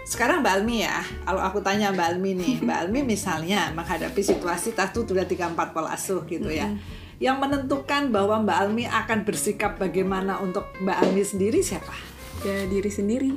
Sekarang 0.06 0.46
Mbak 0.46 0.54
Almi 0.62 0.86
ya, 0.86 1.02
kalau 1.26 1.42
aku 1.42 1.58
tanya 1.58 1.90
Mbak 1.90 2.06
Almi 2.14 2.38
nih, 2.38 2.54
Mbak 2.64 2.78
Almi 2.86 3.00
misalnya 3.02 3.74
menghadapi 3.74 4.22
situasi 4.22 4.70
satu, 4.70 5.02
dua, 5.02 5.26
tiga, 5.26 5.50
empat 5.50 5.74
pola 5.74 5.90
asuh 5.90 6.22
gitu 6.30 6.46
ya. 6.46 6.70
Yang 7.18 7.36
menentukan 7.42 8.14
bahwa 8.14 8.46
Mbak 8.46 8.58
Almi 8.62 8.84
akan 8.86 9.26
bersikap 9.26 9.82
bagaimana 9.82 10.38
untuk 10.38 10.70
Mbak 10.78 10.96
Almi 11.02 11.22
sendiri 11.26 11.58
siapa? 11.58 12.16
ya 12.44 12.68
diri 12.68 12.90
sendiri 12.92 13.32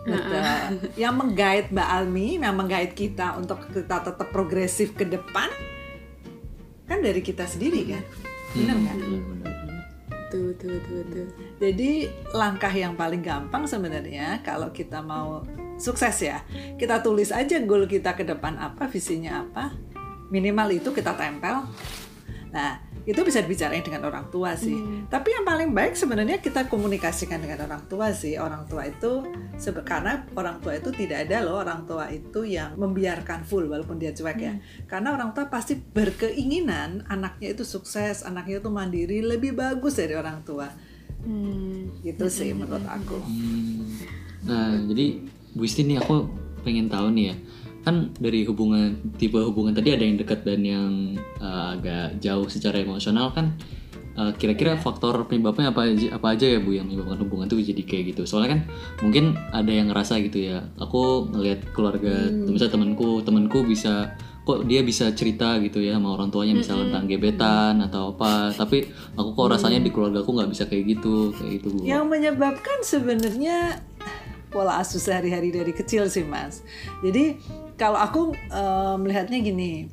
Betul. 0.00 0.40
Yang 1.02 1.14
menggait 1.20 1.66
Mbak 1.68 1.88
Almi, 1.92 2.40
yang 2.40 2.56
menggait 2.56 2.96
kita 2.96 3.36
untuk 3.36 3.60
kita 3.68 4.00
tetap 4.00 4.32
progresif 4.32 4.96
ke 4.96 5.04
depan, 5.04 5.52
kan 6.88 7.04
dari 7.04 7.20
kita 7.20 7.44
sendiri 7.44 7.84
kan? 7.84 8.04
Benar? 8.56 8.80
Benar, 8.80 8.96
benar. 8.96 9.49
Betul 10.30 10.54
betul 10.54 10.78
betul 10.78 10.98
betul 11.02 11.26
Jadi 11.58 11.90
langkah 12.30 12.70
yang 12.70 12.94
paling 12.94 13.18
gampang 13.18 13.66
sebenarnya 13.66 14.38
kalau 14.46 14.70
kita 14.70 15.02
mau 15.02 15.42
sukses 15.74 16.22
ya, 16.22 16.46
kita 16.78 17.02
tulis 17.02 17.34
aja 17.34 17.58
goal 17.66 17.90
kita 17.90 18.14
ke 18.14 18.22
depan 18.22 18.54
apa, 18.62 18.86
visinya 18.86 19.42
apa, 19.42 19.74
minimal 20.30 20.70
itu 20.70 20.94
kita 20.94 21.18
tempel. 21.18 21.66
Nah, 22.54 22.78
itu 23.08 23.20
bisa 23.24 23.40
dibicarain 23.40 23.80
dengan 23.80 24.04
orang 24.08 24.28
tua 24.28 24.52
sih. 24.54 24.76
Tapi 25.08 25.28
yang 25.32 25.44
paling 25.44 25.72
baik 25.72 25.96
sebenarnya 25.96 26.38
kita 26.38 26.68
komunikasikan 26.68 27.40
dengan 27.40 27.64
orang 27.64 27.84
tua 27.88 28.12
sih. 28.12 28.36
Orang 28.36 28.68
tua 28.68 28.84
itu 28.88 29.24
karena 29.84 30.24
orang 30.36 30.60
tua 30.60 30.76
itu 30.76 30.92
tidak 30.92 31.28
ada 31.28 31.44
loh 31.44 31.60
orang 31.60 31.88
tua 31.88 32.12
itu 32.12 32.44
yang 32.44 32.76
membiarkan 32.76 33.44
full 33.48 33.68
walaupun 33.68 33.96
dia 33.96 34.12
cuek 34.12 34.38
ya. 34.38 34.54
Karena 34.84 35.16
orang 35.16 35.32
tua 35.32 35.48
pasti 35.48 35.76
berkeinginan 35.76 37.08
anaknya 37.08 37.56
itu 37.56 37.64
sukses, 37.64 38.22
anaknya 38.22 38.60
itu 38.60 38.70
mandiri 38.72 39.24
lebih 39.24 39.56
bagus 39.56 39.96
dari 39.96 40.12
orang 40.12 40.44
tua. 40.44 40.68
hmm. 41.24 42.04
Gitu 42.04 42.26
sih 42.28 42.52
menurut 42.52 42.84
aku. 42.84 43.18
Hmm. 43.20 43.84
Nah, 44.44 44.72
jadi 44.88 45.20
Bu 45.52 45.66
Isti 45.66 45.84
nih 45.84 46.00
aku 46.00 46.28
pengen 46.64 46.88
tahu 46.88 47.12
nih 47.12 47.32
ya. 47.32 47.36
Kan 47.80 48.12
dari 48.20 48.44
hubungan 48.44 49.16
tipe 49.16 49.40
hubungan 49.40 49.72
tadi 49.72 49.96
ada 49.96 50.04
yang 50.04 50.20
dekat 50.20 50.44
dan 50.44 50.60
yang 50.60 50.90
uh, 51.40 51.76
agak 51.76 52.20
jauh 52.20 52.46
secara 52.46 52.84
emosional 52.84 53.32
kan 53.32 53.56
uh, 54.20 54.32
kira-kira 54.36 54.76
faktor 54.76 55.24
penyebabnya 55.24 55.72
apa 55.72 55.88
aja, 55.88 56.08
apa 56.16 56.26
aja 56.36 56.46
ya 56.46 56.58
Bu 56.60 56.76
yang 56.76 56.88
menyebabkan 56.88 57.18
hubungan 57.24 57.46
itu 57.48 57.72
jadi 57.72 57.82
kayak 57.88 58.04
gitu. 58.16 58.22
Soalnya 58.28 58.58
kan 58.58 58.60
mungkin 59.00 59.36
ada 59.54 59.72
yang 59.72 59.88
ngerasa 59.88 60.20
gitu 60.24 60.38
ya. 60.44 60.64
Aku 60.76 61.32
ngelihat 61.32 61.72
keluarga 61.72 62.28
misalnya 62.28 62.76
temanku, 62.76 63.24
temanku 63.24 63.64
bisa 63.64 64.12
kok 64.40 64.64
dia 64.66 64.80
bisa 64.80 65.12
cerita 65.12 65.60
gitu 65.60 65.84
ya 65.84 65.94
sama 65.94 66.16
orang 66.16 66.32
tuanya 66.32 66.56
misalnya 66.56 66.90
tentang 66.90 67.06
gebetan 67.06 67.74
atau 67.86 68.16
apa 68.16 68.50
tapi 68.56 68.88
aku 69.14 69.36
kok 69.36 69.52
rasanya 69.52 69.84
di 69.84 69.92
keluarga 69.92 70.24
aku 70.24 70.32
nggak 70.32 70.50
bisa 70.50 70.64
kayak 70.64 70.96
gitu 70.96 71.30
kayak 71.36 71.60
gitu 71.60 71.66
bu 71.76 71.84
Yang 71.84 72.04
menyebabkan 72.08 72.78
sebenarnya 72.80 73.84
pola 74.50 74.82
asuh 74.82 74.98
sehari-hari 74.98 75.54
dari 75.54 75.70
kecil 75.70 76.10
sih 76.10 76.26
mas. 76.26 76.66
Jadi 77.04 77.38
kalau 77.80 77.96
aku 77.96 78.36
eh, 78.36 78.96
melihatnya 79.00 79.40
gini, 79.40 79.88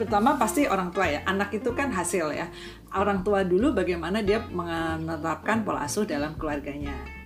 pertama 0.00 0.40
pasti 0.40 0.64
orang 0.64 0.88
tua 0.88 1.04
ya. 1.04 1.20
Anak 1.28 1.52
itu 1.52 1.76
kan 1.76 1.92
hasil 1.92 2.32
ya. 2.32 2.48
Orang 2.96 3.20
tua 3.20 3.44
dulu 3.44 3.76
bagaimana 3.76 4.24
dia 4.24 4.40
menerapkan 4.48 5.68
pola 5.68 5.84
asuh 5.84 6.08
dalam 6.08 6.40
keluarganya 6.40 7.17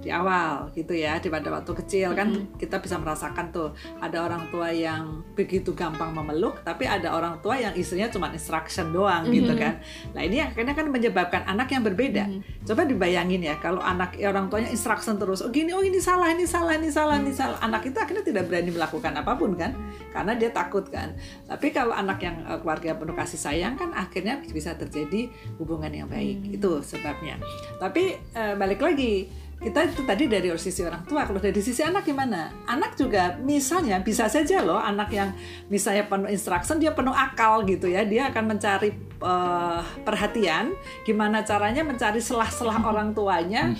di 0.00 0.08
awal 0.08 0.72
gitu 0.72 0.96
ya 0.96 1.20
daripada 1.20 1.52
waktu 1.52 1.72
kecil 1.84 2.16
kan 2.16 2.32
kita 2.56 2.80
bisa 2.80 2.96
merasakan 2.96 3.52
tuh 3.52 3.68
ada 4.00 4.24
orang 4.24 4.48
tua 4.48 4.72
yang 4.72 5.20
begitu 5.36 5.76
gampang 5.76 6.16
memeluk 6.16 6.64
tapi 6.64 6.88
ada 6.88 7.12
orang 7.12 7.36
tua 7.44 7.60
yang 7.60 7.76
istrinya 7.76 8.08
cuma 8.08 8.32
instruction 8.32 8.90
doang 8.90 9.28
gitu 9.28 9.52
kan. 9.54 9.76
Nah 10.16 10.24
ini 10.24 10.40
akhirnya 10.40 10.72
kan 10.72 10.88
menyebabkan 10.88 11.44
anak 11.44 11.68
yang 11.70 11.84
berbeda. 11.84 12.24
Coba 12.64 12.88
dibayangin 12.88 13.44
ya 13.44 13.60
kalau 13.60 13.84
anak 13.84 14.16
ya 14.16 14.32
orang 14.32 14.48
tuanya 14.48 14.72
instruction 14.72 15.20
terus 15.20 15.44
oh 15.44 15.52
gini 15.52 15.76
oh 15.76 15.84
ini 15.84 16.00
salah 16.00 16.32
ini 16.32 16.48
salah 16.48 16.74
ini 16.80 16.88
salah 16.88 17.20
ini 17.20 17.32
salah. 17.36 17.60
Anak 17.60 17.84
itu 17.84 17.98
akhirnya 18.00 18.24
tidak 18.24 18.48
berani 18.48 18.72
melakukan 18.72 19.12
apa 19.12 19.36
pun 19.36 19.52
kan 19.52 19.76
karena 20.16 20.32
dia 20.32 20.48
takut 20.48 20.88
kan. 20.88 21.12
Tapi 21.44 21.76
kalau 21.76 21.92
anak 21.92 22.24
yang 22.24 22.40
eh, 22.48 22.58
keluarga 22.58 22.96
penuh 22.96 23.12
kasih 23.12 23.36
sayang 23.36 23.76
kan 23.76 23.92
akhirnya 23.92 24.40
bisa 24.48 24.72
terjadi 24.80 25.28
hubungan 25.60 25.92
yang 25.92 26.08
baik. 26.08 26.56
Itu 26.56 26.80
sebabnya. 26.80 27.36
Tapi 27.76 28.16
eh, 28.16 28.54
balik 28.56 28.80
lagi 28.80 29.28
kita 29.60 29.92
itu 29.92 30.02
tadi 30.08 30.24
dari 30.24 30.48
sisi 30.56 30.80
orang 30.80 31.04
tua. 31.04 31.28
Kalau 31.28 31.36
dari 31.36 31.60
sisi 31.60 31.84
anak 31.84 32.08
gimana? 32.08 32.48
Anak 32.64 32.96
juga 32.96 33.36
misalnya 33.44 34.00
bisa 34.00 34.24
saja 34.24 34.64
loh 34.64 34.80
anak 34.80 35.12
yang 35.12 35.36
misalnya 35.68 36.08
penuh 36.08 36.32
instruction 36.32 36.80
dia 36.80 36.96
penuh 36.96 37.12
akal 37.12 37.68
gitu 37.68 37.84
ya. 37.84 38.08
Dia 38.08 38.32
akan 38.32 38.56
mencari 38.56 39.09
eh, 39.20 39.80
perhatian 40.02 40.72
gimana 41.04 41.44
caranya 41.44 41.84
mencari 41.84 42.18
selah-selah 42.20 42.80
orang 42.90 43.12
tuanya 43.12 43.72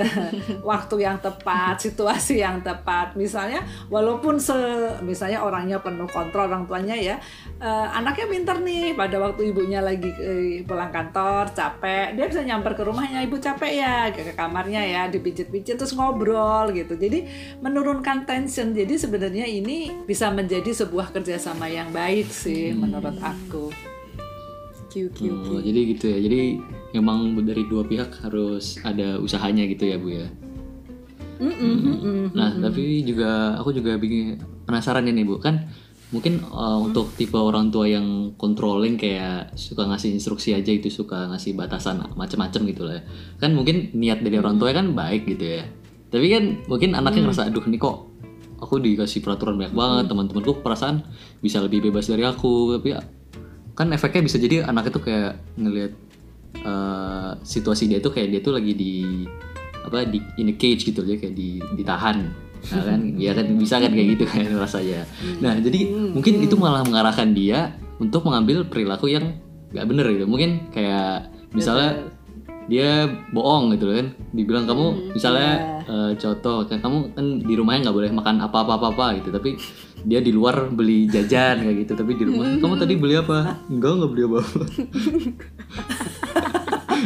waktu 0.70 1.06
yang 1.06 1.18
tepat 1.22 1.80
situasi 1.80 2.42
yang 2.42 2.60
tepat. 2.60 3.14
Misalnya 3.14 3.64
walaupun 3.88 4.38
se 4.42 4.54
misalnya 5.02 5.42
orangnya 5.42 5.80
penuh 5.80 6.10
kontrol 6.10 6.50
orang 6.50 6.66
tuanya 6.66 6.96
ya 6.98 7.16
eh, 7.58 7.86
anaknya 7.96 8.26
pinter 8.28 8.56
nih. 8.60 8.94
Pada 8.94 9.16
waktu 9.22 9.54
ibunya 9.54 9.80
lagi 9.80 10.10
eh, 10.20 10.62
pulang 10.66 10.90
kantor 10.92 11.54
capek 11.54 12.14
dia 12.18 12.26
bisa 12.26 12.42
nyamper 12.44 12.74
ke 12.76 12.82
rumahnya 12.84 13.22
ibu 13.24 13.38
capek 13.38 13.72
ya? 13.72 13.96
Ke 14.12 14.26
ke 14.26 14.34
kamarnya 14.34 14.82
ya 14.84 15.02
dipijit-pijit 15.08 15.78
terus 15.78 15.94
ngobrol 15.94 16.74
gitu. 16.74 16.94
Jadi 16.98 17.26
menurunkan 17.62 18.26
tension. 18.26 18.70
Jadi 18.74 18.98
sebenarnya 18.98 19.46
ini 19.46 19.92
bisa 20.04 20.30
menjadi 20.30 20.70
sebuah 20.70 21.14
kerjasama 21.14 21.66
yang 21.70 21.90
baik 21.90 22.28
sih 22.30 22.72
menurut 22.72 23.16
aku 23.20 23.89
Q 24.90 25.08
Q 25.14 25.18
Q 25.22 25.48
Oh, 25.54 25.62
jadi 25.62 25.80
gitu 25.94 26.04
ya. 26.10 26.18
Jadi 26.18 26.40
emang 26.98 27.38
dari 27.46 27.62
dua 27.70 27.86
pihak 27.86 28.26
harus 28.26 28.76
ada 28.82 29.22
usahanya 29.22 29.64
gitu 29.70 29.86
ya, 29.86 29.96
Bu 29.96 30.10
ya. 30.10 30.26
Nah, 32.34 32.50
tapi 32.60 33.06
juga 33.06 33.56
aku 33.56 33.72
juga 33.72 33.96
bikin 33.96 34.42
penasaran 34.66 35.06
ini, 35.06 35.22
Bu. 35.22 35.38
Kan 35.38 35.70
mungkin 36.10 36.42
uh, 36.50 36.82
untuk 36.82 37.14
tipe 37.14 37.38
orang 37.38 37.70
tua 37.70 37.86
yang 37.86 38.34
controlling 38.34 38.98
kayak 38.98 39.54
suka 39.54 39.86
ngasih 39.86 40.10
instruksi 40.18 40.58
aja 40.58 40.74
itu 40.74 40.90
suka 40.90 41.30
ngasih 41.30 41.54
batasan 41.54 42.02
macam-macam 42.18 42.60
gitu 42.66 42.82
lah. 42.82 42.98
ya. 42.98 43.02
Kan 43.38 43.54
mungkin 43.54 43.94
niat 43.94 44.20
dari 44.20 44.36
orang 44.36 44.58
tua 44.58 44.74
kan 44.74 44.90
baik 44.92 45.30
gitu 45.30 45.62
ya. 45.62 45.64
Tapi 46.10 46.26
kan 46.26 46.44
mungkin 46.66 46.98
anaknya 46.98 47.30
ngerasa 47.30 47.46
aduh 47.46 47.62
nih 47.70 47.78
kok 47.78 48.10
aku 48.60 48.82
dikasih 48.82 49.24
peraturan 49.24 49.56
banyak 49.56 49.72
banget, 49.72 50.04
teman-temanku 50.12 50.60
perasaan 50.60 51.06
bisa 51.40 51.62
lebih 51.64 51.88
bebas 51.88 52.10
dari 52.10 52.26
aku, 52.26 52.76
tapi 52.76 52.92
ya 52.92 53.00
kan 53.80 53.88
efeknya 53.96 54.28
bisa 54.28 54.36
jadi 54.36 54.68
anak 54.68 54.92
itu 54.92 55.00
kayak 55.00 55.40
ngelihat 55.56 55.92
eh, 56.60 57.30
situasi 57.40 57.88
dia 57.88 58.04
itu 58.04 58.12
kayak 58.12 58.28
dia 58.28 58.40
tuh 58.44 58.52
lagi 58.52 58.76
di 58.76 59.24
apa 59.80 60.04
di 60.04 60.20
in 60.36 60.52
a 60.52 60.54
cage 60.60 60.84
gitu 60.84 61.00
ya 61.08 61.16
kayak 61.16 61.32
di 61.32 61.64
ditahan. 61.80 62.28
Nah 62.76 62.82
kan? 62.84 63.00
Ya 63.24 63.32
kan? 63.32 63.56
Bisa 63.56 63.80
kan 63.80 63.88
kayak 63.96 64.20
gitu 64.20 64.24
kan 64.28 64.44
rasanya. 64.60 65.08
Nah 65.40 65.56
jadi 65.56 65.88
mungkin 66.12 66.44
itu 66.44 66.60
malah 66.60 66.84
mengarahkan 66.84 67.32
dia 67.32 67.72
untuk 67.96 68.28
mengambil 68.28 68.68
perilaku 68.68 69.08
yang 69.08 69.40
nggak 69.72 69.86
bener 69.88 70.06
gitu. 70.12 70.28
Mungkin 70.28 70.68
kayak 70.76 71.32
misalnya 71.56 72.12
dia 72.66 73.08
bohong 73.32 73.72
gitu 73.78 73.88
kan. 73.94 74.06
Dibilang 74.34 74.66
kamu 74.66 75.16
misalnya 75.16 75.80
eh, 75.86 76.10
contoh 76.18 76.66
kan 76.66 76.78
kamu 76.82 76.98
kan 77.16 77.26
di 77.40 77.54
rumahnya 77.56 77.88
nggak 77.88 77.96
boleh 77.96 78.10
makan 78.12 78.36
apa 78.44 78.56
apa 78.66 78.72
apa 78.76 78.86
apa 78.92 79.06
gitu 79.22 79.30
tapi 79.32 79.56
dia 80.00 80.24
di 80.24 80.32
luar 80.32 80.72
beli 80.72 81.04
jajan 81.08 81.60
kayak 81.60 81.84
gitu 81.84 81.92
tapi 81.92 82.16
di 82.16 82.24
rumah 82.24 82.56
kamu 82.60 82.74
tadi 82.76 82.94
beli 82.96 83.14
apa? 83.16 83.56
Enggak 83.70 83.92
nggak 84.00 84.10
beli 84.12 84.22
apa 84.28 84.36
apa 84.42 84.64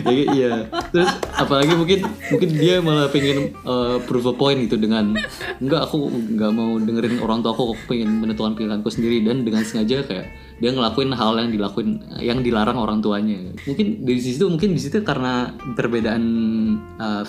ya, 0.03 0.25
iya. 0.35 0.53
Terus 0.91 1.11
apalagi 1.39 1.73
mungkin 1.79 1.99
mungkin 2.35 2.51
dia 2.55 2.83
malah 2.83 3.09
pengen 3.13 3.55
eh, 3.55 3.97
prove 4.05 4.31
a 4.31 4.35
point 4.35 4.59
gitu 4.67 4.75
dengan 4.75 5.15
enggak 5.63 5.87
aku 5.87 6.11
nggak 6.11 6.53
mau 6.55 6.77
dengerin 6.83 7.23
orang 7.23 7.47
tua 7.47 7.55
aku 7.55 7.73
aku 7.73 7.95
pengen 7.95 8.19
menentukan 8.19 8.59
pilihanku 8.59 8.91
sendiri. 8.91 9.23
Dan 9.23 9.47
dengan 9.47 9.63
sengaja 9.63 10.03
kayak 10.07 10.27
dia 10.59 10.71
ngelakuin 10.71 11.11
hal 11.15 11.35
yang 11.39 11.51
dilakuin 11.51 11.91
yang 12.19 12.39
dilarang 12.41 12.79
orang 12.79 12.99
tuanya. 13.05 13.55
Mungkin 13.67 14.07
dari 14.07 14.21
situ 14.23 14.47
mungkin 14.47 14.75
di 14.75 14.81
situ 14.81 15.03
karena 15.05 15.55
perbedaan 15.75 16.25
eh, 16.99 17.25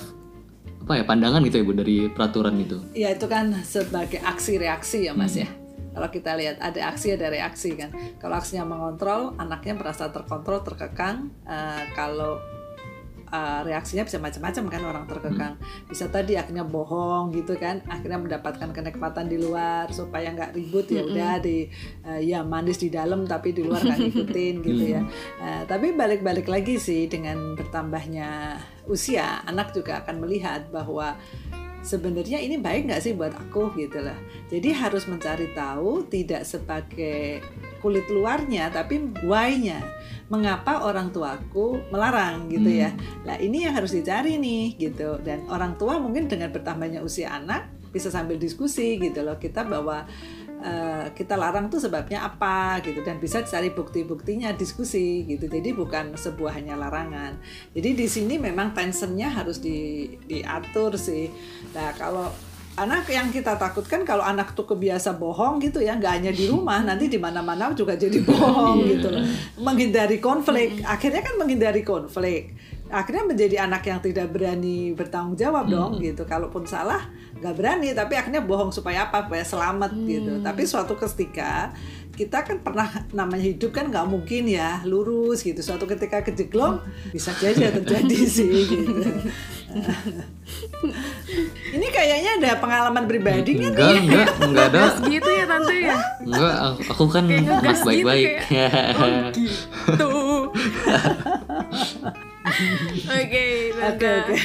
apa 0.86 1.02
ya 1.02 1.04
pandangan 1.04 1.42
gitu 1.50 1.62
ya 1.62 1.66
bu 1.66 1.74
dari 1.74 1.98
peraturan 2.14 2.56
itu. 2.62 2.78
Ya 2.94 3.10
itu 3.14 3.26
kan 3.26 3.52
sebagai 3.66 4.22
aksi 4.22 4.62
reaksi 4.62 5.10
ya 5.10 5.18
mas 5.18 5.34
ya 5.34 5.50
kalau 5.96 6.12
kita 6.12 6.36
lihat 6.36 6.60
ada 6.60 6.92
aksi 6.92 7.16
ada 7.16 7.32
reaksi 7.32 7.80
kan. 7.80 7.96
Kalau 8.20 8.36
aksinya 8.36 8.68
mengontrol 8.68 9.32
anaknya 9.40 9.80
merasa 9.80 10.12
terkontrol 10.12 10.60
terkekang 10.68 11.32
Eh, 11.46 11.84
kalau 11.94 12.42
eh, 13.30 13.60
reaksinya 13.66 14.02
bisa 14.02 14.18
macam-macam 14.18 14.64
kan 14.66 14.82
orang 14.82 15.06
terkekang. 15.06 15.54
Bisa 15.86 16.10
tadi 16.10 16.34
akhirnya 16.36 16.66
bohong 16.66 17.32
gitu 17.32 17.54
kan 17.56 17.86
akhirnya 17.86 18.18
mendapatkan 18.18 18.70
kenikmatan 18.74 19.30
di 19.30 19.38
luar 19.38 19.90
supaya 19.94 20.34
nggak 20.34 20.58
ribut 20.58 20.90
ya 20.90 21.06
udah 21.06 21.34
di 21.40 21.70
eh, 22.06 22.22
ya 22.26 22.42
manis 22.42 22.82
di 22.82 22.90
dalam 22.90 23.30
tapi 23.30 23.54
di 23.54 23.62
luar 23.62 23.86
nggak 23.86 24.00
ngikutin 24.04 24.56
gitu 24.66 24.84
ya. 25.00 25.02
Eh, 25.42 25.64
tapi 25.70 25.94
balik-balik 25.94 26.50
lagi 26.50 26.82
sih 26.82 27.06
dengan 27.06 27.54
bertambahnya 27.54 28.58
usia 28.86 29.42
anak 29.46 29.74
juga 29.74 30.06
akan 30.06 30.22
melihat 30.22 30.70
bahwa 30.70 31.18
sebenarnya 31.86 32.42
ini 32.42 32.58
baik 32.58 32.90
nggak 32.90 33.02
sih 33.06 33.14
buat 33.14 33.32
aku 33.38 33.78
gitu 33.78 34.02
loh. 34.02 34.18
Jadi 34.50 34.74
harus 34.74 35.06
mencari 35.06 35.54
tahu 35.54 36.10
tidak 36.10 36.42
sebagai 36.44 37.46
kulit 37.80 38.10
luarnya 38.10 38.74
tapi 38.74 39.06
why-nya. 39.22 39.80
Mengapa 40.26 40.82
orang 40.82 41.14
tuaku 41.14 41.78
melarang 41.94 42.50
gitu 42.50 42.66
ya. 42.66 42.90
Nah, 43.30 43.38
ini 43.38 43.70
yang 43.70 43.78
harus 43.78 43.94
dicari 43.94 44.42
nih 44.42 44.74
gitu. 44.82 45.22
Dan 45.22 45.46
orang 45.54 45.78
tua 45.78 46.02
mungkin 46.02 46.26
dengan 46.26 46.50
bertambahnya 46.50 47.06
usia 47.06 47.30
anak 47.30 47.70
bisa 47.94 48.10
sambil 48.10 48.42
diskusi 48.42 48.98
gitu 48.98 49.22
loh. 49.22 49.38
Kita 49.38 49.62
bahwa 49.62 50.10
eh, 50.60 51.06
kita 51.12 51.36
larang 51.36 51.68
tuh 51.68 51.78
sebabnya 51.78 52.24
apa 52.24 52.80
gitu 52.80 53.02
dan 53.02 53.18
bisa 53.18 53.42
cari 53.42 53.72
bukti-buktinya 53.72 54.54
diskusi 54.54 55.26
gitu. 55.26 55.48
Jadi 55.48 55.72
bukan 55.72 56.16
sebuah 56.16 56.56
hanya 56.56 56.76
larangan. 56.76 57.36
Jadi 57.74 57.90
di 57.94 58.08
sini 58.08 58.36
memang 58.38 58.72
tensionnya 58.72 59.32
harus 59.32 59.60
di, 59.60 60.08
diatur 60.26 60.96
sih. 60.96 61.28
Nah 61.74 61.92
kalau 61.96 62.30
anak 62.76 63.08
yang 63.08 63.32
kita 63.32 63.56
takutkan 63.56 64.04
kalau 64.04 64.20
anak 64.20 64.52
tuh 64.52 64.68
kebiasa 64.68 65.16
bohong 65.16 65.64
gitu 65.64 65.80
ya 65.80 65.96
nggak 65.96 66.12
hanya 66.20 66.32
di 66.36 66.52
rumah 66.52 66.84
nanti 66.88 67.08
di 67.08 67.16
mana-mana 67.16 67.72
juga 67.72 67.96
jadi 67.96 68.20
bohong 68.20 68.84
Iya. 68.84 68.90
gitu 69.00 69.08
loh. 69.12 69.24
Menghindari 69.64 70.20
konflik. 70.20 70.84
Akhirnya 70.84 71.24
kan 71.24 71.40
menghindari 71.40 71.88
konflik 71.88 72.52
akhirnya 72.96 73.28
menjadi 73.28 73.56
anak 73.62 73.84
yang 73.84 74.00
tidak 74.00 74.32
berani 74.32 74.92
bertanggung 74.92 75.36
jawab 75.36 75.68
dong 75.68 76.00
gitu. 76.00 76.24
Kalaupun 76.24 76.64
salah 76.64 77.04
nggak 77.36 77.52
berani 77.54 77.92
tapi 77.92 78.16
akhirnya 78.16 78.40
bohong 78.40 78.72
supaya 78.72 79.06
apa? 79.06 79.28
Supaya 79.28 79.44
selamat 79.44 79.92
gitu. 80.06 80.40
Tapi 80.40 80.64
suatu 80.64 80.96
ketika 80.96 81.76
kita 82.16 82.48
kan 82.48 82.64
pernah 82.64 82.88
namanya 83.12 83.44
hidup 83.44 83.76
kan 83.76 83.92
nggak 83.92 84.08
mungkin 84.08 84.48
ya 84.48 84.80
lurus 84.84 85.44
gitu. 85.44 85.60
Suatu 85.60 85.84
ketika 85.84 86.24
kejeglong 86.24 86.80
bisa 87.12 87.36
jadi 87.36 87.76
terjadi 87.76 88.20
sih 88.40 88.56
gitu. 88.64 89.04
Ini 91.76 91.88
kayaknya 91.92 92.32
ada 92.40 92.52
pengalaman 92.56 93.04
pribadi 93.04 93.60
kan 93.60 93.76
enggak 93.76 93.92
enggak 94.00 94.28
enggak 94.40 94.66
ada. 94.72 94.84
Gitu 95.04 95.30
ya 95.30 95.44
tante 95.44 95.76
ya? 95.76 95.98
Enggak 96.24 96.54
aku- 96.88 97.12
kan 97.12 97.24
ngegas 97.28 97.80
gitu 97.84 97.86
baik-baik. 97.86 98.30
gitu 99.36 100.12
Oke, 103.06 103.76
Tante. 103.76 103.96
Oke, 103.96 104.08
oke. 104.08 104.36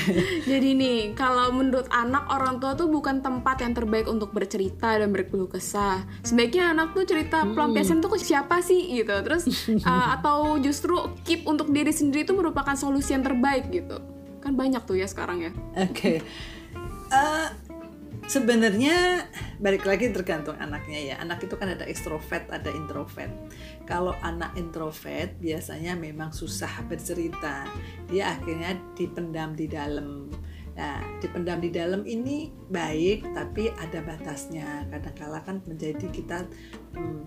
Jadi 0.47 0.69
nih, 0.75 0.99
kalau 1.14 1.55
menurut 1.55 1.87
anak 1.88 2.26
orang 2.29 2.59
tua 2.59 2.75
tuh 2.75 2.90
bukan 2.90 3.23
tempat 3.23 3.62
yang 3.62 3.73
terbaik 3.73 4.07
untuk 4.11 4.35
bercerita 4.35 4.99
dan 4.99 5.14
berkeluh 5.14 5.49
kesah. 5.49 6.05
Sebaiknya 6.26 6.75
anak 6.75 6.93
tuh 6.93 7.07
cerita 7.07 7.47
pelampiasan 7.47 8.02
tuh 8.02 8.14
ke 8.14 8.19
siapa 8.21 8.61
sih 8.61 9.00
gitu. 9.00 9.14
Terus 9.23 9.47
uh, 9.88 10.07
atau 10.19 10.59
justru 10.59 10.97
keep 11.23 11.47
untuk 11.47 11.71
diri 11.71 11.95
sendiri 11.95 12.26
itu 12.26 12.35
merupakan 12.35 12.75
solusi 12.75 13.14
yang 13.14 13.25
terbaik 13.25 13.71
gitu. 13.71 13.99
Kan 14.40 14.57
banyak 14.57 14.83
tuh 14.85 14.99
ya 14.99 15.07
sekarang 15.07 15.45
ya. 15.45 15.52
Oke. 15.79 16.25
Eh, 17.11 17.49
sebenarnya 18.31 19.27
balik 19.59 19.83
lagi 19.83 20.15
tergantung 20.15 20.55
anaknya 20.63 21.01
ya. 21.03 21.15
Anak 21.19 21.43
itu 21.43 21.59
kan 21.59 21.75
ada 21.75 21.83
ekstrovert, 21.83 22.47
ada 22.55 22.71
introvert. 22.71 23.35
Kalau 23.91 24.15
anak 24.23 24.55
introvert 24.55 25.35
biasanya 25.43 25.99
memang 25.99 26.31
susah 26.31 26.71
bercerita. 26.87 27.67
Dia 28.07 28.39
akhirnya 28.39 28.79
dipendam 28.95 29.59
di 29.59 29.67
dalam. 29.67 30.31
Nah, 30.79 31.03
dipendam 31.19 31.59
di 31.59 31.75
dalam 31.75 32.07
ini 32.07 32.55
baik, 32.71 33.35
tapi 33.35 33.75
ada 33.75 33.99
batasnya. 33.99 34.87
Kadang-kala 34.95 35.43
kan 35.43 35.59
menjadi 35.67 36.07
kita 36.15 36.47
hmm, 36.95 37.21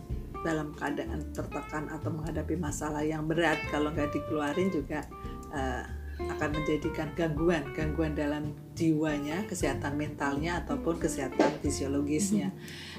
dalam 0.48 0.72
keadaan 0.72 1.36
tertekan 1.36 1.92
atau 1.92 2.16
menghadapi 2.16 2.56
masalah 2.56 3.04
yang 3.04 3.28
berat. 3.28 3.60
Kalau 3.68 3.92
nggak 3.92 4.16
dikeluarin 4.16 4.72
juga 4.72 5.04
eh, 5.52 6.03
akan 6.20 6.50
menjadikan 6.60 7.10
gangguan, 7.18 7.64
gangguan 7.74 8.14
dalam 8.14 8.54
jiwanya, 8.78 9.46
kesehatan 9.50 9.96
mentalnya 9.98 10.62
ataupun 10.66 11.02
kesehatan 11.02 11.62
fisiologisnya. 11.62 12.54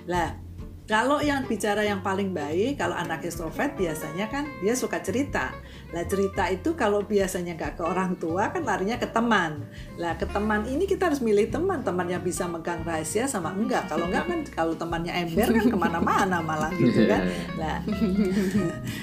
Lah, 0.06 0.38
kalau 0.84 1.16
yang 1.24 1.48
bicara 1.48 1.80
yang 1.80 2.04
paling 2.04 2.36
baik, 2.36 2.76
kalau 2.76 2.92
anak 2.92 3.24
extrovert 3.24 3.72
biasanya 3.72 4.28
kan 4.28 4.44
dia 4.60 4.76
suka 4.76 5.00
cerita. 5.00 5.56
Lah 5.96 6.04
cerita 6.04 6.44
itu 6.52 6.76
kalau 6.76 7.00
biasanya 7.00 7.56
nggak 7.56 7.80
ke 7.80 7.82
orang 7.88 8.20
tua 8.20 8.52
kan 8.52 8.68
larinya 8.68 9.00
ke 9.00 9.08
teman. 9.08 9.64
Lah 9.96 10.12
ke 10.20 10.28
teman 10.28 10.68
ini 10.68 10.84
kita 10.84 11.08
harus 11.08 11.24
milih 11.24 11.48
teman, 11.48 11.80
teman 11.80 12.04
yang 12.04 12.20
bisa 12.20 12.44
megang 12.44 12.84
rahasia 12.84 13.24
sama 13.24 13.56
enggak. 13.56 13.88
Kalau 13.88 14.12
enggak 14.12 14.28
kan 14.28 14.40
kalau 14.52 14.74
temannya 14.76 15.24
ember 15.24 15.56
kan 15.56 15.64
ke 15.72 15.76
mana-mana 15.80 16.44
malah 16.44 16.68
gitu 16.76 17.08
kan. 17.08 17.32
Lah, 17.64 17.80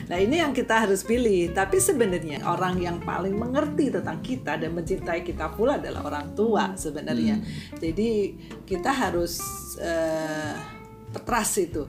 nah 0.06 0.18
ini 0.22 0.38
yang 0.38 0.54
kita 0.54 0.86
harus 0.86 1.02
pilih. 1.02 1.50
Tapi 1.50 1.82
sebenarnya 1.82 2.46
orang 2.46 2.78
yang 2.78 3.02
paling 3.02 3.34
mengerti 3.34 3.90
tentang 3.90 4.22
kita 4.22 4.62
dan 4.62 4.78
mencintai 4.78 5.26
kita 5.26 5.50
pula 5.58 5.82
adalah 5.82 6.06
orang 6.06 6.38
tua 6.38 6.78
sebenarnya. 6.78 7.42
Jadi 7.82 8.38
kita 8.70 8.94
harus 8.94 9.42
eh, 9.82 10.81
petras 11.12 11.52
itu. 11.60 11.86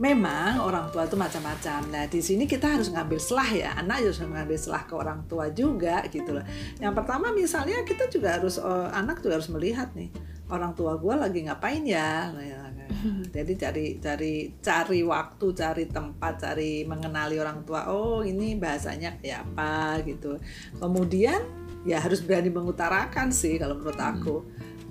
Memang 0.00 0.64
orang 0.64 0.88
tua 0.90 1.04
itu 1.06 1.14
macam-macam. 1.14 1.84
Nah 1.92 2.04
di 2.08 2.18
sini 2.24 2.48
kita 2.48 2.80
harus 2.80 2.90
ngambil 2.90 3.18
selah 3.20 3.50
ya. 3.52 3.70
Anak 3.76 4.02
harus 4.02 4.18
mengambil 4.24 4.58
selah 4.58 4.82
ke 4.88 4.94
orang 4.96 5.22
tua 5.28 5.52
juga 5.52 6.02
gitu 6.08 6.32
loh. 6.32 6.44
Yang 6.80 6.94
pertama 7.02 7.30
misalnya 7.30 7.84
kita 7.84 8.08
juga 8.08 8.40
harus 8.40 8.56
eh, 8.58 8.88
anak 8.90 9.20
juga 9.20 9.38
harus 9.38 9.50
melihat 9.52 9.92
nih 9.94 10.10
orang 10.52 10.76
tua 10.76 11.00
gue 11.00 11.14
lagi 11.16 11.40
ngapain 11.48 11.84
ya. 11.86 12.28
Nah, 12.28 12.44
ya, 12.44 12.60
Jadi 13.36 13.52
cari 13.56 13.86
cari 13.98 14.34
cari 14.60 15.00
waktu, 15.02 15.46
cari 15.56 15.84
tempat, 15.88 16.32
cari 16.38 16.84
mengenali 16.84 17.40
orang 17.40 17.64
tua. 17.64 17.88
Oh 17.88 18.20
ini 18.22 18.54
bahasanya 18.56 19.18
kayak 19.18 19.48
apa 19.48 20.02
gitu. 20.06 20.38
Kemudian 20.78 21.40
ya 21.82 21.98
harus 21.98 22.22
berani 22.22 22.52
mengutarakan 22.52 23.32
sih 23.32 23.58
kalau 23.58 23.80
menurut 23.80 23.98
aku. 24.00 24.36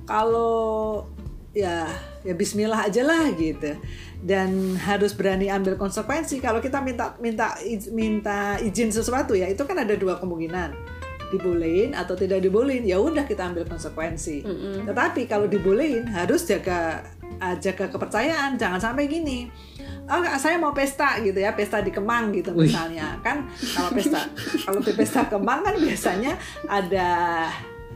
Kalau 0.09 1.05
ya 1.51 1.87
ya 2.23 2.33
Bismillah 2.35 2.87
aja 2.87 3.03
lah 3.03 3.31
gitu. 3.35 3.75
Dan 4.21 4.77
harus 4.77 5.17
berani 5.17 5.49
ambil 5.49 5.75
konsekuensi. 5.75 6.37
Kalau 6.39 6.61
kita 6.61 6.79
minta 6.83 7.17
minta 7.17 7.57
minta 7.91 8.61
izin 8.61 8.93
sesuatu 8.93 9.33
ya 9.33 9.49
itu 9.49 9.61
kan 9.65 9.77
ada 9.79 9.95
dua 9.97 10.17
kemungkinan. 10.21 10.73
Dibolehin 11.31 11.95
atau 11.95 12.11
tidak 12.11 12.43
dibolehin 12.43 12.83
ya 12.83 12.99
udah 12.99 13.23
kita 13.23 13.51
ambil 13.51 13.63
konsekuensi. 13.63 14.43
Tetapi 14.87 15.25
kalau 15.31 15.47
dibolehin 15.47 16.03
harus 16.11 16.43
jaga 16.43 17.01
ah, 17.39 17.55
jaga 17.57 17.87
kepercayaan. 17.87 18.59
Jangan 18.59 18.79
sampai 18.79 19.07
gini 19.07 19.47
oh 20.11 20.23
saya 20.35 20.59
mau 20.59 20.75
pesta 20.75 21.23
gitu 21.23 21.39
ya 21.39 21.55
pesta 21.55 21.79
di 21.79 21.91
Kemang 21.93 22.35
gitu 22.35 22.51
Wih. 22.51 22.67
misalnya. 22.67 23.15
Kan 23.23 23.47
kalau 23.71 23.89
pesta 23.95 24.27
kalau 24.67 24.79
di 24.83 24.93
pesta 24.93 25.21
Kemang 25.31 25.63
kan 25.63 25.75
biasanya 25.79 26.35
ada 26.67 27.09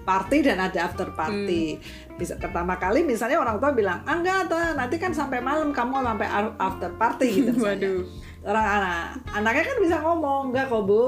party 0.05 0.45
dan 0.45 0.61
ada 0.61 0.85
after 0.85 1.09
party. 1.11 1.81
Bisa 2.15 2.37
pertama 2.37 2.77
kali 2.77 3.01
misalnya 3.03 3.41
orang 3.41 3.57
tua 3.57 3.73
bilang, 3.73 3.99
"Ah 4.05 4.21
enggak, 4.21 4.47
Ta, 4.47 4.77
nanti 4.77 4.95
kan 5.01 5.11
sampai 5.11 5.41
malam 5.41 5.73
kamu 5.73 6.05
sampai 6.05 6.27
after 6.61 6.93
party 6.95 7.27
gitu." 7.41 7.51
misalnya. 7.57 7.89
Waduh. 7.89 8.01
Orang 8.45 8.65
anak 8.65 8.97
anaknya 9.33 9.63
kan 9.65 9.77
bisa 9.81 9.97
ngomong, 10.05 10.53
"Enggak 10.53 10.69
kok, 10.69 10.83
Bu." 10.85 11.01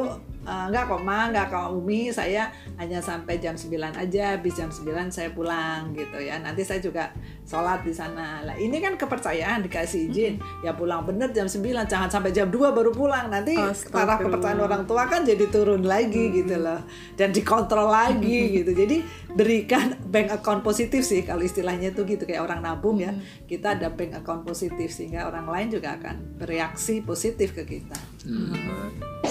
"Eh, 0.47 0.65
enggak 0.71 0.87
kok 0.87 1.03
ma, 1.03 1.27
enggak 1.27 1.51
kok 1.51 1.75
Umi, 1.75 2.07
saya 2.07 2.47
hanya 2.79 3.03
sampai 3.03 3.35
jam 3.35 3.59
9 3.59 3.91
aja, 3.99 4.39
habis 4.39 4.55
jam 4.55 4.71
9 4.71 5.11
saya 5.11 5.35
pulang 5.35 5.91
gitu 5.91 6.23
ya. 6.23 6.39
Nanti 6.39 6.63
saya 6.63 6.79
juga 6.79 7.11
sholat 7.43 7.83
di 7.83 7.91
sana. 7.91 8.47
Lah 8.47 8.55
ini 8.55 8.79
kan 8.79 8.95
kepercayaan 8.95 9.67
dikasih 9.67 10.07
izin, 10.07 10.39
ya 10.63 10.71
pulang 10.71 11.03
bener 11.03 11.35
jam 11.35 11.51
9, 11.51 11.83
jangan 11.91 12.07
sampai 12.07 12.31
jam 12.31 12.47
2 12.47 12.71
baru 12.71 12.95
pulang. 12.95 13.27
Nanti 13.27 13.59
taraf 13.91 14.23
kepercayaan 14.23 14.63
orang 14.63 14.87
tua 14.87 15.03
kan 15.11 15.27
jadi 15.27 15.51
turun 15.51 15.83
lagi 15.83 16.31
gitu 16.31 16.55
loh. 16.55 16.79
Dan 17.19 17.35
dikontrol 17.35 17.91
lagi 17.91 18.63
gitu. 18.63 18.71
Jadi 18.71 19.03
berikan 19.35 19.99
bank 20.07 20.31
account 20.31 20.63
positif 20.63 21.03
sih 21.03 21.27
kalau 21.27 21.43
istilahnya 21.43 21.91
tuh 21.91 22.07
gitu 22.07 22.23
kayak 22.23 22.47
orang 22.47 22.63
nabung 22.63 23.03
ya. 23.03 23.11
Kita 23.43 23.75
ada 23.75 23.91
bank 23.91 24.23
account 24.23 24.47
positif 24.47 24.95
sehingga 24.95 25.27
orang 25.27 25.43
lain 25.43 25.75
juga 25.75 25.99
akan 25.99 26.39
bereaksi 26.39 27.03
positif 27.03 27.51
ke 27.51 27.67
kita. 27.67 27.99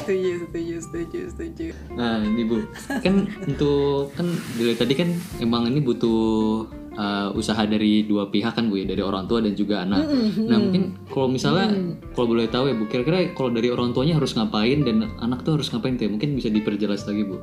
Setuju, 0.07 0.33
setuju, 0.47 0.75
setuju, 0.79 1.21
setuju. 1.35 1.67
Nah 1.99 2.23
ini 2.23 2.47
bu, 2.47 2.63
kan 3.03 3.27
untuk 3.43 4.15
kan 4.15 4.31
dari 4.55 4.79
tadi 4.79 4.95
kan 4.95 5.11
emang 5.43 5.67
ini 5.67 5.83
butuh 5.83 6.63
uh, 6.95 7.35
usaha 7.35 7.59
dari 7.67 8.07
dua 8.07 8.31
pihak 8.31 8.55
kan 8.55 8.71
bu 8.71 8.79
ya, 8.79 8.87
dari 8.87 9.03
orang 9.03 9.27
tua 9.27 9.43
dan 9.43 9.59
juga 9.59 9.83
anak. 9.83 10.07
Nah 10.47 10.59
mungkin 10.63 10.95
kalau 11.11 11.27
misalnya 11.27 11.75
kalau 12.15 12.27
boleh 12.31 12.47
tahu 12.47 12.71
ya 12.71 12.75
bu, 12.79 12.87
kira-kira 12.87 13.35
kalau 13.35 13.51
dari 13.51 13.67
orang 13.75 13.91
tuanya 13.91 14.15
harus 14.15 14.39
ngapain 14.39 14.87
dan 14.87 15.11
anak 15.19 15.43
tuh 15.43 15.59
harus 15.59 15.67
ngapain 15.75 15.99
tuh? 15.99 16.07
ya? 16.07 16.11
Mungkin 16.15 16.39
bisa 16.39 16.55
diperjelas 16.55 17.03
lagi 17.03 17.27
bu. 17.27 17.43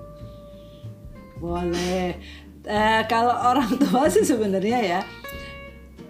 Boleh. 1.44 2.16
Eh, 2.64 3.02
kalau 3.12 3.36
orang 3.36 3.76
tua 3.76 4.08
sih 4.08 4.24
sebenarnya 4.24 4.80
ya 4.80 5.00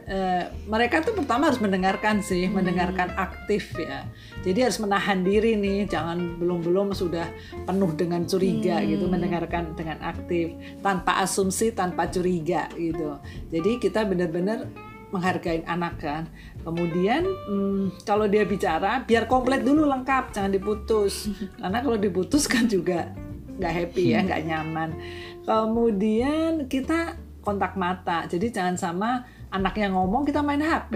eh, 0.08 0.46
mereka 0.68 1.04
tuh 1.04 1.16
pertama 1.16 1.52
harus 1.52 1.60
mendengarkan 1.60 2.20
sih, 2.20 2.48
mendengarkan 2.52 3.12
aktif 3.16 3.76
ya. 3.76 4.08
Jadi 4.44 4.60
harus 4.64 4.80
menahan 4.80 5.24
diri 5.24 5.56
nih, 5.56 5.88
jangan 5.88 6.40
belum-belum 6.40 6.92
sudah 6.92 7.28
penuh 7.64 7.92
dengan 7.96 8.28
curiga 8.28 8.84
gitu, 8.84 9.08
mendengarkan 9.08 9.76
dengan 9.76 10.04
aktif, 10.04 10.56
tanpa 10.84 11.24
asumsi, 11.24 11.72
tanpa 11.72 12.12
curiga 12.12 12.68
gitu. 12.76 13.20
Jadi 13.52 13.72
kita 13.80 14.04
benar-benar 14.04 14.68
menghargai 15.14 15.62
anak 15.70 16.02
kan. 16.02 16.24
Kemudian 16.66 17.24
hmm, 17.24 18.02
kalau 18.02 18.26
dia 18.26 18.44
bicara, 18.50 19.06
biar 19.06 19.30
komplit 19.30 19.62
dulu 19.62 19.86
lengkap, 19.86 20.34
jangan 20.34 20.50
diputus. 20.50 21.30
Karena 21.62 21.80
kalau 21.86 22.02
diputus 22.02 22.50
kan 22.50 22.66
juga 22.66 23.14
nggak 23.62 23.74
happy 23.74 24.04
ya, 24.18 24.20
nggak 24.26 24.42
nyaman. 24.50 24.90
Kemudian 25.46 26.66
kita 26.66 27.14
kontak 27.44 27.76
mata, 27.76 28.24
jadi 28.26 28.50
jangan 28.50 28.76
sama 28.80 29.28
anaknya 29.54 29.94
ngomong 29.94 30.26
kita 30.26 30.42
main 30.42 30.64
HP 30.64 30.94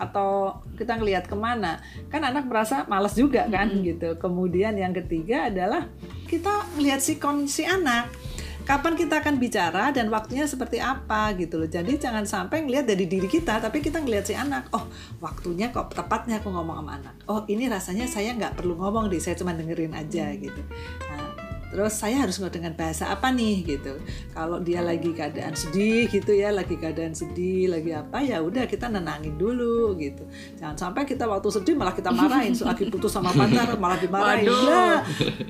atau 0.00 0.62
kita 0.78 0.96
ngelihat 0.96 1.28
ke 1.28 1.36
mana, 1.36 1.82
kan 2.08 2.24
anak 2.24 2.48
merasa 2.48 2.88
malas 2.88 3.12
juga 3.12 3.44
kan 3.50 3.68
gitu. 3.84 4.16
Kemudian 4.16 4.78
yang 4.78 4.96
ketiga 4.96 5.52
adalah 5.52 5.90
kita 6.30 6.64
melihat 6.78 7.02
si 7.04 7.66
anak. 7.66 8.08
Kapan 8.62 8.94
kita 8.94 9.18
akan 9.18 9.42
bicara 9.42 9.90
dan 9.90 10.06
waktunya 10.06 10.46
seperti 10.46 10.78
apa 10.78 11.34
gitu 11.34 11.58
loh. 11.58 11.66
Jadi 11.66 11.98
jangan 11.98 12.22
sampai 12.22 12.62
ngelihat 12.62 12.86
dari 12.86 13.10
diri 13.10 13.26
kita, 13.26 13.58
tapi 13.58 13.82
kita 13.82 13.98
ngelihat 13.98 14.22
si 14.22 14.38
anak. 14.38 14.70
Oh, 14.70 14.86
waktunya 15.18 15.74
kok 15.74 15.90
tepatnya 15.90 16.38
aku 16.38 16.46
ngomong 16.54 16.78
sama 16.78 16.94
anak. 17.02 17.14
Oh, 17.26 17.42
ini 17.50 17.66
rasanya 17.66 18.06
saya 18.06 18.30
nggak 18.38 18.54
perlu 18.54 18.78
ngomong 18.78 19.10
deh, 19.10 19.18
saya 19.18 19.34
cuma 19.34 19.50
dengerin 19.50 19.90
aja 19.98 20.30
gitu. 20.38 20.62
Nah, 21.10 21.31
terus 21.72 21.96
saya 21.96 22.20
harus 22.20 22.36
ngomong 22.36 22.52
dengan 22.52 22.72
bahasa 22.76 23.08
apa 23.08 23.32
nih 23.32 23.64
gitu. 23.64 23.96
Kalau 24.36 24.60
dia 24.60 24.84
lagi 24.84 25.08
keadaan 25.16 25.56
sedih 25.56 26.04
gitu 26.12 26.36
ya 26.36 26.52
lagi 26.52 26.76
keadaan 26.76 27.16
sedih 27.16 27.72
lagi 27.72 27.96
apa 27.96 28.20
ya 28.20 28.44
udah 28.44 28.68
kita 28.68 28.92
nenangin 28.92 29.40
dulu 29.40 29.96
gitu. 29.96 30.28
Jangan 30.60 30.76
sampai 30.76 31.08
kita 31.08 31.24
waktu 31.24 31.48
sedih 31.48 31.72
malah 31.72 31.96
kita 31.96 32.12
marahin 32.12 32.52
lagi 32.60 32.92
putus 32.92 33.16
sama 33.16 33.32
pacar 33.32 33.72
malah 33.80 33.96
dimarahin. 33.96 34.52
Waduh. 34.52 34.68
lah 34.68 34.96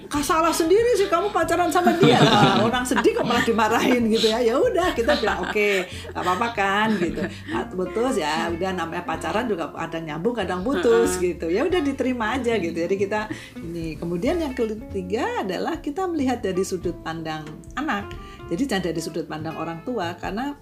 kah 0.06 0.22
salah 0.22 0.54
sendiri 0.54 0.94
sih 0.94 1.10
kamu 1.10 1.34
pacaran 1.34 1.74
sama 1.74 1.90
dia. 1.98 2.22
Lah 2.22 2.62
orang 2.62 2.86
sedih 2.86 3.18
kok 3.18 3.26
malah 3.26 3.42
dimarahin 3.42 4.06
gitu 4.06 4.30
ya. 4.30 4.38
Ya 4.38 4.54
udah 4.54 4.94
kita 4.94 5.18
bilang 5.18 5.42
oke 5.42 5.90
nggak 5.90 6.22
apa-apa 6.22 6.48
kan 6.54 6.88
gitu. 7.02 7.18
Nah, 7.50 7.66
putus 7.74 8.22
ya 8.22 8.46
udah 8.46 8.70
namanya 8.70 9.02
pacaran 9.02 9.50
juga 9.50 9.74
kadang 9.74 10.06
nyambung 10.06 10.38
kadang 10.38 10.62
putus 10.62 11.18
gitu. 11.18 11.50
Ya 11.50 11.66
udah 11.66 11.82
diterima 11.82 12.38
aja 12.38 12.54
gitu. 12.62 12.78
Jadi 12.78 12.94
kita 12.94 13.26
ini. 13.58 13.98
Kemudian 13.98 14.38
yang 14.38 14.52
ketiga 14.52 15.42
adalah 15.42 15.80
kita 15.80 16.04
melihat 16.12 16.44
dari 16.44 16.60
sudut 16.62 16.94
pandang 17.00 17.42
anak. 17.74 18.12
Jadi 18.52 18.62
jangan 18.68 18.84
dari 18.92 19.00
sudut 19.00 19.24
pandang 19.24 19.56
orang 19.56 19.80
tua 19.82 20.12
karena 20.20 20.54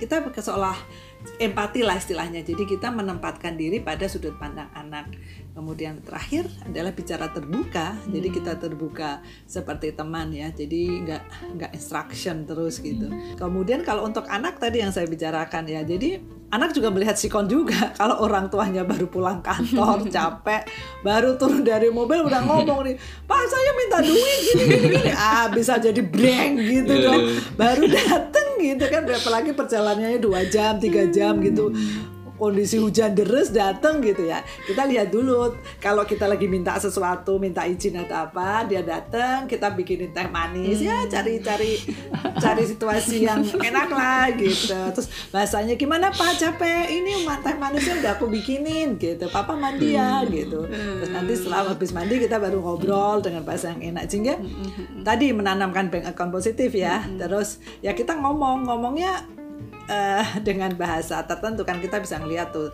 kita 0.00 0.24
seolah 0.42 0.74
empati 1.38 1.80
lah 1.82 1.98
istilahnya. 1.98 2.42
Jadi 2.46 2.64
kita 2.64 2.90
menempatkan 2.94 3.58
diri 3.58 3.82
pada 3.82 4.06
sudut 4.06 4.34
pandang 4.38 4.70
anak. 4.74 5.10
Kemudian 5.52 6.00
terakhir 6.00 6.48
adalah 6.64 6.96
bicara 6.96 7.28
terbuka. 7.28 7.98
Jadi 8.08 8.28
kita 8.32 8.56
terbuka 8.56 9.20
seperti 9.44 9.92
teman 9.92 10.32
ya. 10.32 10.48
Jadi 10.48 11.04
nggak 11.04 11.22
nggak 11.58 11.70
instruction 11.76 12.48
terus 12.48 12.80
gitu. 12.80 13.10
Kemudian 13.36 13.84
kalau 13.84 14.08
untuk 14.08 14.24
anak 14.30 14.56
tadi 14.56 14.80
yang 14.80 14.94
saya 14.94 15.04
bicarakan 15.04 15.68
ya. 15.68 15.84
Jadi 15.84 16.42
anak 16.52 16.76
juga 16.76 16.92
melihat 16.92 17.16
sikon 17.16 17.48
juga. 17.48 17.90
Kalau 18.00 18.20
orang 18.20 18.52
tuanya 18.52 18.84
baru 18.84 19.08
pulang 19.08 19.40
kantor 19.40 20.04
capek 20.14 20.68
baru 21.00 21.34
turun 21.40 21.64
dari 21.64 21.88
mobil 21.88 22.22
udah 22.28 22.44
ngomong 22.44 22.86
nih 22.86 22.94
pak 23.24 23.42
saya 23.48 23.70
minta 23.74 23.98
duit 24.04 24.38
gini 24.52 24.64
gini 24.68 24.86
gini. 25.00 25.12
Ah 25.32 25.48
bisa 25.48 25.80
jadi 25.80 25.98
breng 26.04 26.60
gitu 26.60 26.92
dong. 27.02 27.22
baru 27.56 27.88
dateng 27.88 28.51
gitu 28.62 28.84
kan 28.86 29.02
apalagi 29.04 29.50
perjalanannya 29.52 30.22
dua 30.22 30.46
jam 30.46 30.78
tiga 30.78 31.10
jam 31.10 31.42
gitu 31.42 31.74
kondisi 32.42 32.82
hujan 32.82 33.14
deres 33.14 33.54
datang 33.54 34.02
gitu 34.02 34.26
ya. 34.26 34.42
Kita 34.66 34.82
lihat 34.90 35.14
dulu 35.14 35.54
kalau 35.78 36.02
kita 36.02 36.26
lagi 36.26 36.50
minta 36.50 36.74
sesuatu 36.74 37.38
minta 37.38 37.62
izin 37.62 38.02
atau 38.02 38.26
apa 38.26 38.66
dia 38.66 38.82
datang 38.82 39.46
kita 39.46 39.70
bikinin 39.70 40.10
teh 40.10 40.26
manis. 40.26 40.82
Ya 40.82 41.06
cari 41.06 41.38
cari 41.38 41.78
cari 42.42 42.62
situasi 42.66 43.22
yang 43.22 43.46
enak 43.46 43.88
lah 43.94 44.26
gitu. 44.34 44.74
Terus 44.98 45.06
bahasanya 45.30 45.78
gimana 45.78 46.10
pak? 46.10 46.34
Capek? 46.42 46.90
Ini 46.90 47.22
teh 47.46 47.54
manisnya 47.54 48.02
udah 48.02 48.12
aku 48.18 48.26
bikinin 48.26 48.98
gitu. 48.98 49.30
Papa 49.30 49.54
mandi 49.54 49.94
ya 49.94 50.26
gitu. 50.26 50.66
Terus 50.66 51.10
nanti 51.14 51.32
setelah 51.38 51.70
habis 51.70 51.94
mandi 51.94 52.18
kita 52.18 52.42
baru 52.42 52.58
ngobrol 52.58 53.22
dengan 53.22 53.46
bahasa 53.46 53.70
yang 53.70 53.94
enak. 53.94 54.10
Sehingga 54.10 54.34
tadi 55.06 55.30
menanamkan 55.30 55.94
bank 55.94 56.10
account 56.10 56.34
positif 56.34 56.74
ya. 56.74 57.06
Terus 57.22 57.62
ya 57.78 57.94
kita 57.94 58.18
ngomong 58.18 58.66
ngomongnya 58.66 59.30
eh, 59.88 60.24
dengan 60.46 60.74
bahasa 60.74 61.22
tertentu 61.24 61.62
kan 61.66 61.78
kita 61.78 61.98
bisa 62.02 62.18
ngeliat 62.20 62.50
tuh 62.54 62.70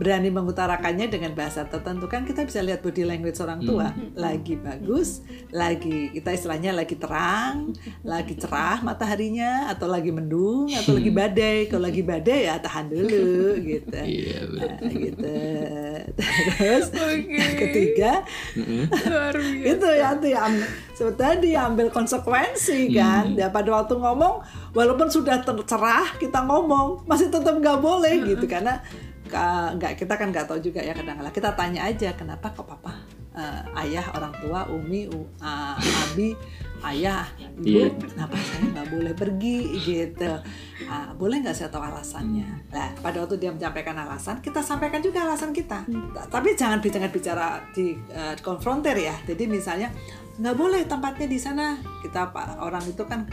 berani 0.00 0.32
mengutarakannya 0.32 1.06
dengan 1.06 1.36
bahasa 1.36 1.68
tertentu. 1.68 2.08
Kan 2.08 2.24
kita 2.24 2.42
bisa 2.42 2.64
lihat 2.64 2.80
body 2.80 3.04
language 3.04 3.36
orang 3.36 3.60
tua. 3.60 3.92
Lagi 4.16 4.56
bagus 4.56 5.20
lagi 5.52 6.08
kita 6.10 6.32
istilahnya 6.32 6.72
lagi 6.72 6.96
terang 6.96 7.76
lagi 8.00 8.32
cerah 8.34 8.80
mataharinya 8.80 9.68
atau 9.68 9.84
lagi 9.84 10.08
mendung 10.08 10.72
atau 10.72 10.96
lagi 10.96 11.12
badai. 11.12 11.68
Kalau 11.68 11.84
lagi 11.84 12.00
badai 12.00 12.48
ya 12.48 12.56
tahan 12.56 12.88
dulu 12.88 13.60
gitu. 13.60 13.92
Iya, 14.10 14.40
betul. 14.46 14.68
Nah, 14.80 14.94
gitu. 14.96 15.34
Terus 16.56 16.86
yang 17.28 17.54
ketiga 17.54 18.12
biasa. 18.56 19.38
itu 19.76 19.86
ya 19.92 20.08
tuh 20.16 20.28
ya 20.30 20.40
am- 20.42 20.68
seperti 20.96 21.18
tadi 21.18 21.50
ambil 21.52 21.92
konsekuensi 21.92 22.88
kan. 22.92 23.36
Ya 23.36 23.52
pada 23.52 23.68
waktu 23.74 23.94
ngomong 23.96 24.40
walaupun 24.72 25.12
sudah 25.12 25.42
tercerah 25.42 26.16
kita 26.16 26.40
ngomong 26.40 27.04
masih 27.04 27.28
tetap 27.28 27.52
nggak 27.52 27.78
boleh 27.78 28.24
gitu. 28.26 28.46
Karena 28.46 28.80
ka- 28.80 29.09
nggak 29.30 29.92
kita 29.94 30.14
kan 30.18 30.28
nggak 30.28 30.46
tahu 30.50 30.58
juga 30.58 30.82
ya 30.82 30.90
kadang-kadang. 30.92 31.30
Kita 31.30 31.54
tanya 31.54 31.86
aja 31.86 32.10
kenapa 32.12 32.50
kok 32.50 32.66
papa 32.66 32.92
eh, 33.30 33.62
ayah 33.86 34.10
orang 34.10 34.34
tua 34.42 34.66
umi 34.66 35.06
u- 35.06 35.30
ah, 35.38 35.78
abi 35.78 36.34
ayah 36.82 37.22
ibu 37.38 37.62
Iya. 37.62 37.86
kenapa 37.94 38.34
saya 38.34 38.64
nggak 38.74 38.88
boleh 38.90 39.14
pergi? 39.14 39.56
Gitu. 39.78 40.32
Ah, 40.90 41.14
boleh 41.14 41.38
nggak 41.38 41.54
saya 41.54 41.70
tahu 41.70 41.84
alasannya? 41.84 42.48
Nah 42.74 42.90
pada 42.98 43.22
waktu 43.22 43.38
dia 43.38 43.54
menyampaikan 43.54 43.94
alasan 43.94 44.42
kita 44.42 44.58
sampaikan 44.58 44.98
juga 44.98 45.22
alasan 45.22 45.54
kita. 45.54 45.86
Ta- 45.86 46.26
tapi 46.26 46.58
jangan 46.58 46.82
jangan 46.82 47.10
bicara 47.12 47.62
di 47.70 47.94
eh, 48.10 48.34
konfrontir 48.42 48.98
ya. 48.98 49.14
Jadi 49.22 49.46
misalnya 49.46 49.94
nggak 50.40 50.56
boleh 50.58 50.82
tempatnya 50.88 51.28
di 51.28 51.38
sana. 51.38 51.78
Kita 52.02 52.34
pak 52.34 52.58
orang 52.58 52.82
itu 52.82 53.04
kan 53.06 53.28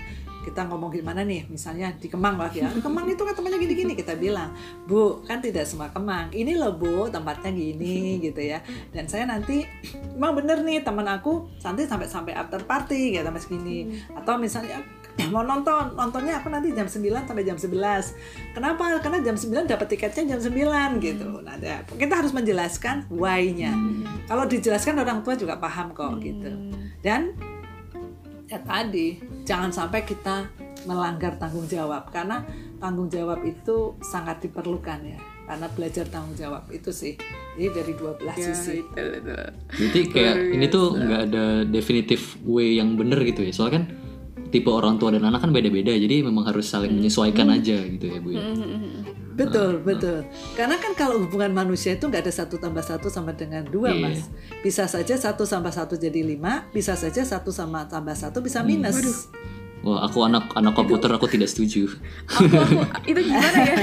kita 0.48 0.64
ngomong 0.72 0.88
gimana 0.96 1.28
nih 1.28 1.44
misalnya 1.52 1.92
di 2.00 2.08
Kemang 2.08 2.40
lah 2.40 2.48
ya. 2.48 2.72
Kemang 2.80 3.04
itu 3.12 3.20
kan 3.20 3.36
tempatnya 3.36 3.60
gini-gini 3.60 3.94
kita 4.00 4.16
bilang 4.16 4.56
bu 4.88 5.20
kan 5.28 5.44
tidak 5.44 5.68
semua 5.68 5.92
Kemang. 5.92 6.32
Ini 6.32 6.56
loh 6.56 6.80
bu 6.80 7.12
tempatnya 7.12 7.52
gini 7.52 8.24
gitu 8.24 8.40
ya. 8.40 8.64
Dan 8.96 9.12
saya 9.12 9.28
nanti 9.28 9.68
emang 10.16 10.40
bener 10.40 10.64
nih 10.64 10.88
teman 10.88 11.04
aku 11.04 11.52
nanti 11.60 11.84
sampai 11.84 12.08
sampai 12.08 12.32
after 12.32 12.64
party 12.64 13.20
gitu 13.20 13.28
sampai 13.28 13.44
segini. 13.44 14.00
Atau 14.16 14.40
misalnya 14.40 14.80
mau 15.34 15.44
nonton 15.44 16.00
nontonnya 16.00 16.40
aku 16.40 16.48
nanti 16.48 16.72
jam 16.72 16.88
9 16.88 17.28
sampai 17.28 17.44
jam 17.44 17.60
11 17.60 18.56
kenapa? 18.56 19.04
Karena 19.04 19.20
jam 19.20 19.36
9 19.36 19.68
dapat 19.68 19.88
tiketnya 19.92 20.38
jam 20.38 20.40
9 20.40 21.04
gitu. 21.04 21.44
Nah 21.44 21.60
kita 22.00 22.14
harus 22.24 22.32
menjelaskan 22.32 23.12
why-nya. 23.12 23.76
Kalau 24.32 24.48
dijelaskan 24.48 24.96
orang 25.04 25.20
tua 25.28 25.36
juga 25.36 25.60
paham 25.60 25.92
kok 25.92 26.24
gitu. 26.24 26.48
Dan 27.04 27.36
ya 28.48 28.60
tadi 28.64 29.20
jangan 29.44 29.72
sampai 29.72 30.08
kita 30.08 30.48
melanggar 30.88 31.36
tanggung 31.36 31.68
jawab 31.68 32.08
karena 32.10 32.44
tanggung 32.80 33.12
jawab 33.12 33.44
itu 33.44 34.00
sangat 34.00 34.40
diperlukan 34.40 35.00
ya 35.04 35.20
karena 35.48 35.68
belajar 35.72 36.08
tanggung 36.08 36.36
jawab 36.36 36.64
itu 36.72 36.92
sih 36.92 37.16
jadi 37.58 37.74
dari 37.74 37.94
dua 37.98 38.14
belah 38.16 38.38
Ya, 38.38 38.54
sisi 38.54 38.86
itu, 38.86 38.94
itu. 38.94 39.34
Berarti 39.82 40.02
kayak 40.14 40.36
ini 40.54 40.66
tuh 40.70 40.94
nggak 40.94 41.22
ada 41.34 41.46
definitif 41.66 42.38
way 42.46 42.78
yang 42.78 42.94
bener 42.94 43.18
gitu 43.26 43.42
ya. 43.42 43.50
Soalnya 43.50 43.82
kan 43.82 43.84
tipe 44.54 44.70
orang 44.70 45.02
tua 45.02 45.10
dan 45.10 45.26
anak 45.26 45.42
kan 45.42 45.50
beda-beda. 45.50 45.90
Jadi 45.90 46.22
memang 46.22 46.46
harus 46.46 46.70
saling 46.70 46.94
menyesuaikan 46.94 47.50
aja 47.50 47.82
gitu 47.82 48.06
ya 48.06 48.20
bu 48.22 48.30
ya. 48.38 48.46
Betul 49.38 49.78
betul 49.86 50.26
karena 50.58 50.82
kan 50.82 50.98
kalau 50.98 51.22
hubungan 51.22 51.54
manusia 51.54 51.94
itu 51.94 52.10
nggak 52.10 52.26
ada 52.26 52.34
satu 52.34 52.58
tambah 52.58 52.82
satu 52.82 53.06
sama 53.08 53.38
dengan 53.38 53.62
dua 53.64 53.94
Iya. 53.94 54.02
mas 54.02 54.20
bisa 54.66 54.90
saja 54.90 55.14
satu 55.14 55.46
tambah 55.46 55.70
satu 55.70 55.94
jadi 55.94 56.26
lima 56.26 56.66
bisa 56.74 56.98
saja 56.98 57.22
satu 57.22 57.54
sama 57.54 57.86
tambah 57.86 58.18
satu 58.18 58.42
bisa 58.42 58.66
minus 58.66 59.30
Wah 59.86 60.04
aku 60.10 60.26
anak 60.26 60.50
anak 60.58 60.74
komputer 60.74 61.06
aku 61.14 61.30
tidak 61.30 61.54
setuju. 61.54 61.86
Aku, 62.34 62.50
aku, 62.50 62.82
itu 63.14 63.20
gimana 63.30 63.60
ya? 63.62 63.78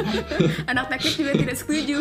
Anak 0.74 0.90
teknik 0.90 1.14
juga 1.16 1.32
tidak 1.38 1.56
setuju. 1.56 1.96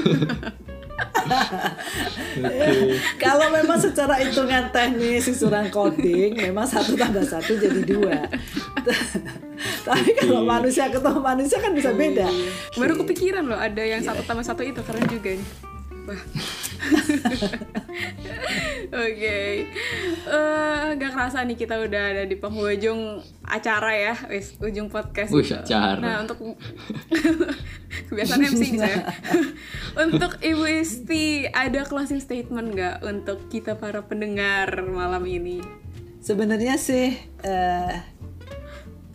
Kalau 3.22 3.48
memang 3.54 3.80
secara 3.80 4.18
hitungan 4.20 4.74
teknis 4.74 5.30
susunan 5.30 5.70
coding 5.70 6.42
memang 6.42 6.66
satu 6.66 6.98
tambah 6.98 7.24
satu 7.24 7.54
jadi 7.54 7.82
dua. 7.86 8.18
Tapi 9.90 10.12
kalau 10.22 10.46
manusia 10.46 10.86
ketemu 10.94 11.20
manusia 11.20 11.58
kan 11.58 11.74
bisa 11.74 11.90
beda. 11.94 12.30
Baru 12.78 12.94
kepikiran 13.02 13.44
loh 13.50 13.58
ada 13.58 13.82
yang 13.82 14.02
satu 14.06 14.22
tambah 14.22 14.46
satu 14.46 14.62
itu 14.62 14.82
keren 14.86 15.06
juga 15.10 15.34
nih. 15.34 15.50
Wah. 16.10 16.22
Oke, 18.90 19.70
Eh, 20.30 20.86
nggak 20.94 21.12
kerasa 21.14 21.42
nih 21.42 21.58
kita 21.58 21.82
udah 21.82 22.04
ada 22.14 22.24
di 22.30 22.38
penghujung 22.38 23.18
acara 23.42 23.92
ya, 23.98 24.16
wis 24.30 24.54
ujung 24.62 24.94
podcast. 24.94 25.34
Wih, 25.34 25.42
gitu. 25.42 25.58
acara. 25.58 25.98
Nah 25.98 26.16
untuk 26.22 26.38
kebiasaan 28.14 28.46
MC 28.46 28.78
nih 28.78 28.78
saya. 28.78 28.98
untuk 30.06 30.38
Ibu 30.38 30.66
Isti 30.86 31.50
ada 31.50 31.82
closing 31.86 32.22
statement 32.22 32.78
nggak 32.78 32.96
untuk 33.02 33.50
kita 33.50 33.74
para 33.74 34.06
pendengar 34.06 34.86
malam 34.86 35.26
ini? 35.26 35.66
Sebenarnya 36.22 36.78
sih 36.78 37.18
eh, 37.42 37.94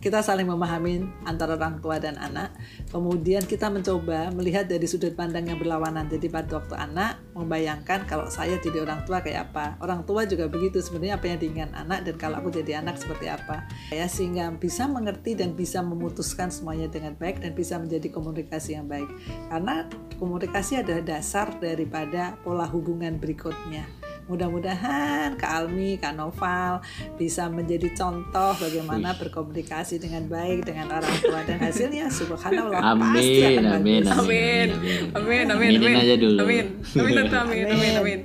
kita 0.05 0.21
saling 0.21 0.45
memahami 0.45 1.01
antara 1.25 1.57
orang 1.57 1.81
tua 1.81 1.97
dan 1.97 2.13
anak. 2.21 2.53
Kemudian 2.93 3.41
kita 3.41 3.73
mencoba 3.73 4.29
melihat 4.37 4.69
dari 4.69 4.85
sudut 4.85 5.17
pandang 5.17 5.49
yang 5.49 5.57
berlawanan. 5.57 6.05
Jadi 6.05 6.29
pada 6.29 6.61
waktu 6.61 6.77
anak 6.77 7.25
membayangkan 7.33 8.05
kalau 8.05 8.29
saya 8.29 8.61
jadi 8.61 8.85
orang 8.85 9.01
tua 9.09 9.25
kayak 9.25 9.49
apa. 9.49 9.81
Orang 9.81 10.05
tua 10.05 10.29
juga 10.29 10.45
begitu 10.45 10.77
sebenarnya 10.77 11.17
apa 11.17 11.25
yang 11.25 11.41
diinginkan 11.41 11.73
anak 11.73 12.05
dan 12.05 12.21
kalau 12.21 12.37
aku 12.37 12.53
jadi 12.53 12.85
anak 12.85 13.01
seperti 13.01 13.33
apa. 13.33 13.65
Ya 13.89 14.05
sehingga 14.05 14.53
bisa 14.53 14.85
mengerti 14.85 15.33
dan 15.33 15.57
bisa 15.57 15.81
memutuskan 15.81 16.53
semuanya 16.53 16.85
dengan 16.85 17.17
baik 17.17 17.41
dan 17.41 17.57
bisa 17.57 17.81
menjadi 17.81 18.13
komunikasi 18.13 18.77
yang 18.77 18.85
baik. 18.85 19.09
Karena 19.49 19.89
komunikasi 20.21 20.85
adalah 20.85 21.01
dasar 21.01 21.49
daripada 21.57 22.37
pola 22.45 22.69
hubungan 22.69 23.17
berikutnya. 23.17 24.04
Mudah-mudahan 24.25 25.37
Kak 25.37 25.51
Almi, 25.53 26.01
Kak 26.01 26.17
Noval 26.17 26.81
bisa 27.13 27.45
menjadi 27.45 27.93
contoh 27.93 28.57
bagaimana 28.57 29.13
berkomunikasi 29.13 30.01
dengan 30.01 30.25
baik 30.25 30.65
dengan 30.65 30.97
orang 30.97 31.15
tua 31.21 31.45
dan 31.45 31.61
hasilnya 31.61 32.09
subhanallah 32.09 32.81
pasti 32.81 33.45
Amin, 33.45 33.53
akan 33.53 33.65
amin, 33.69 34.01
bagus. 34.01 34.17
Amin. 34.17 34.67
Amin, 35.13 35.45
amin, 35.45 35.69
Aminin 35.77 35.93
amin. 35.93 36.01
aja 36.01 36.15
dulu. 36.17 36.39
Amin. 36.41 36.65
Amin, 36.81 37.13
Tante, 37.13 37.37
amin, 37.37 37.65
amin, 37.69 37.93
amin. 38.01 38.19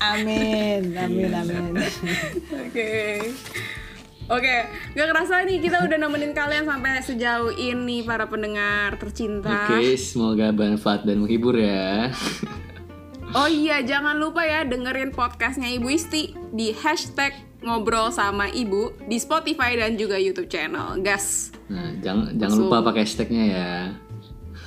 Amin, 0.00 0.82
amin, 0.96 1.30
amin. 1.36 1.72
Oke. 2.64 2.88
Oke, 4.30 4.56
gak 4.94 5.10
kerasa 5.10 5.42
nih 5.42 5.58
kita 5.58 5.82
udah 5.82 5.98
nemenin 5.98 6.30
kalian 6.30 6.62
sampai 6.62 7.02
sejauh 7.02 7.50
ini 7.50 8.06
para 8.06 8.30
pendengar 8.30 8.94
tercinta. 8.94 9.66
Oke, 9.66 9.98
semoga 9.98 10.54
bermanfaat 10.54 11.02
dan 11.02 11.26
menghibur 11.26 11.58
ya. 11.58 12.14
Oh 13.30 13.46
iya, 13.46 13.78
jangan 13.86 14.18
lupa 14.18 14.42
ya 14.42 14.66
dengerin 14.66 15.14
podcastnya 15.14 15.70
Ibu 15.78 15.86
Isti 15.94 16.34
di 16.50 16.74
hashtag 16.74 17.30
ngobrol 17.62 18.10
sama 18.10 18.50
ibu 18.50 18.90
di 19.06 19.22
Spotify 19.22 19.78
dan 19.78 19.94
juga 19.94 20.18
YouTube 20.18 20.50
channel. 20.50 20.98
Gas. 20.98 21.54
Nah, 21.70 21.94
jangan 22.02 22.34
jangan 22.34 22.56
lupa 22.58 22.90
pakai 22.90 23.06
hashtagnya 23.06 23.44
ya. 23.46 23.70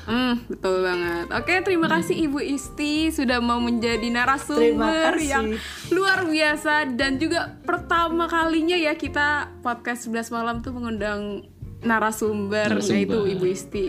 Hmm, 0.03 0.35
betul 0.51 0.83
banget. 0.83 1.27
Oke, 1.31 1.53
terima 1.63 1.87
kasih 1.87 2.27
Ibu 2.27 2.39
Isti 2.43 3.07
sudah 3.11 3.39
mau 3.39 3.59
menjadi 3.63 4.03
narasumber 4.11 5.15
yang 5.19 5.55
luar 5.95 6.27
biasa 6.27 6.91
dan 6.95 7.19
juga 7.19 7.55
pertama 7.63 8.27
kalinya 8.27 8.75
ya 8.75 8.99
kita 8.99 9.51
podcast 9.63 10.11
11 10.11 10.35
malam 10.35 10.55
tuh 10.59 10.75
mengundang 10.75 11.47
narasumber, 11.83 12.67
Narasumber. 12.71 12.95
yaitu 12.97 13.19
Ibu 13.37 13.45
Isti. 13.47 13.85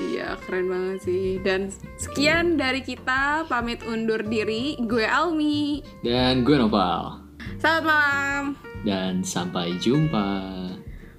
Iya, 0.00 0.40
keren 0.44 0.72
banget 0.72 0.98
sih. 1.04 1.26
Dan 1.44 1.68
sekian 2.00 2.56
dari 2.56 2.80
kita, 2.80 3.44
pamit 3.48 3.84
undur 3.84 4.24
diri. 4.24 4.80
Gue 4.80 5.04
Almi. 5.04 5.84
Dan 6.00 6.40
gue 6.40 6.56
Noval. 6.56 7.20
Selamat 7.60 7.84
malam. 7.84 8.42
Dan 8.80 9.20
sampai 9.20 9.76
jumpa. 9.76 10.28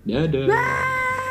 Dadah. 0.01 0.49
Bye. 0.49 1.29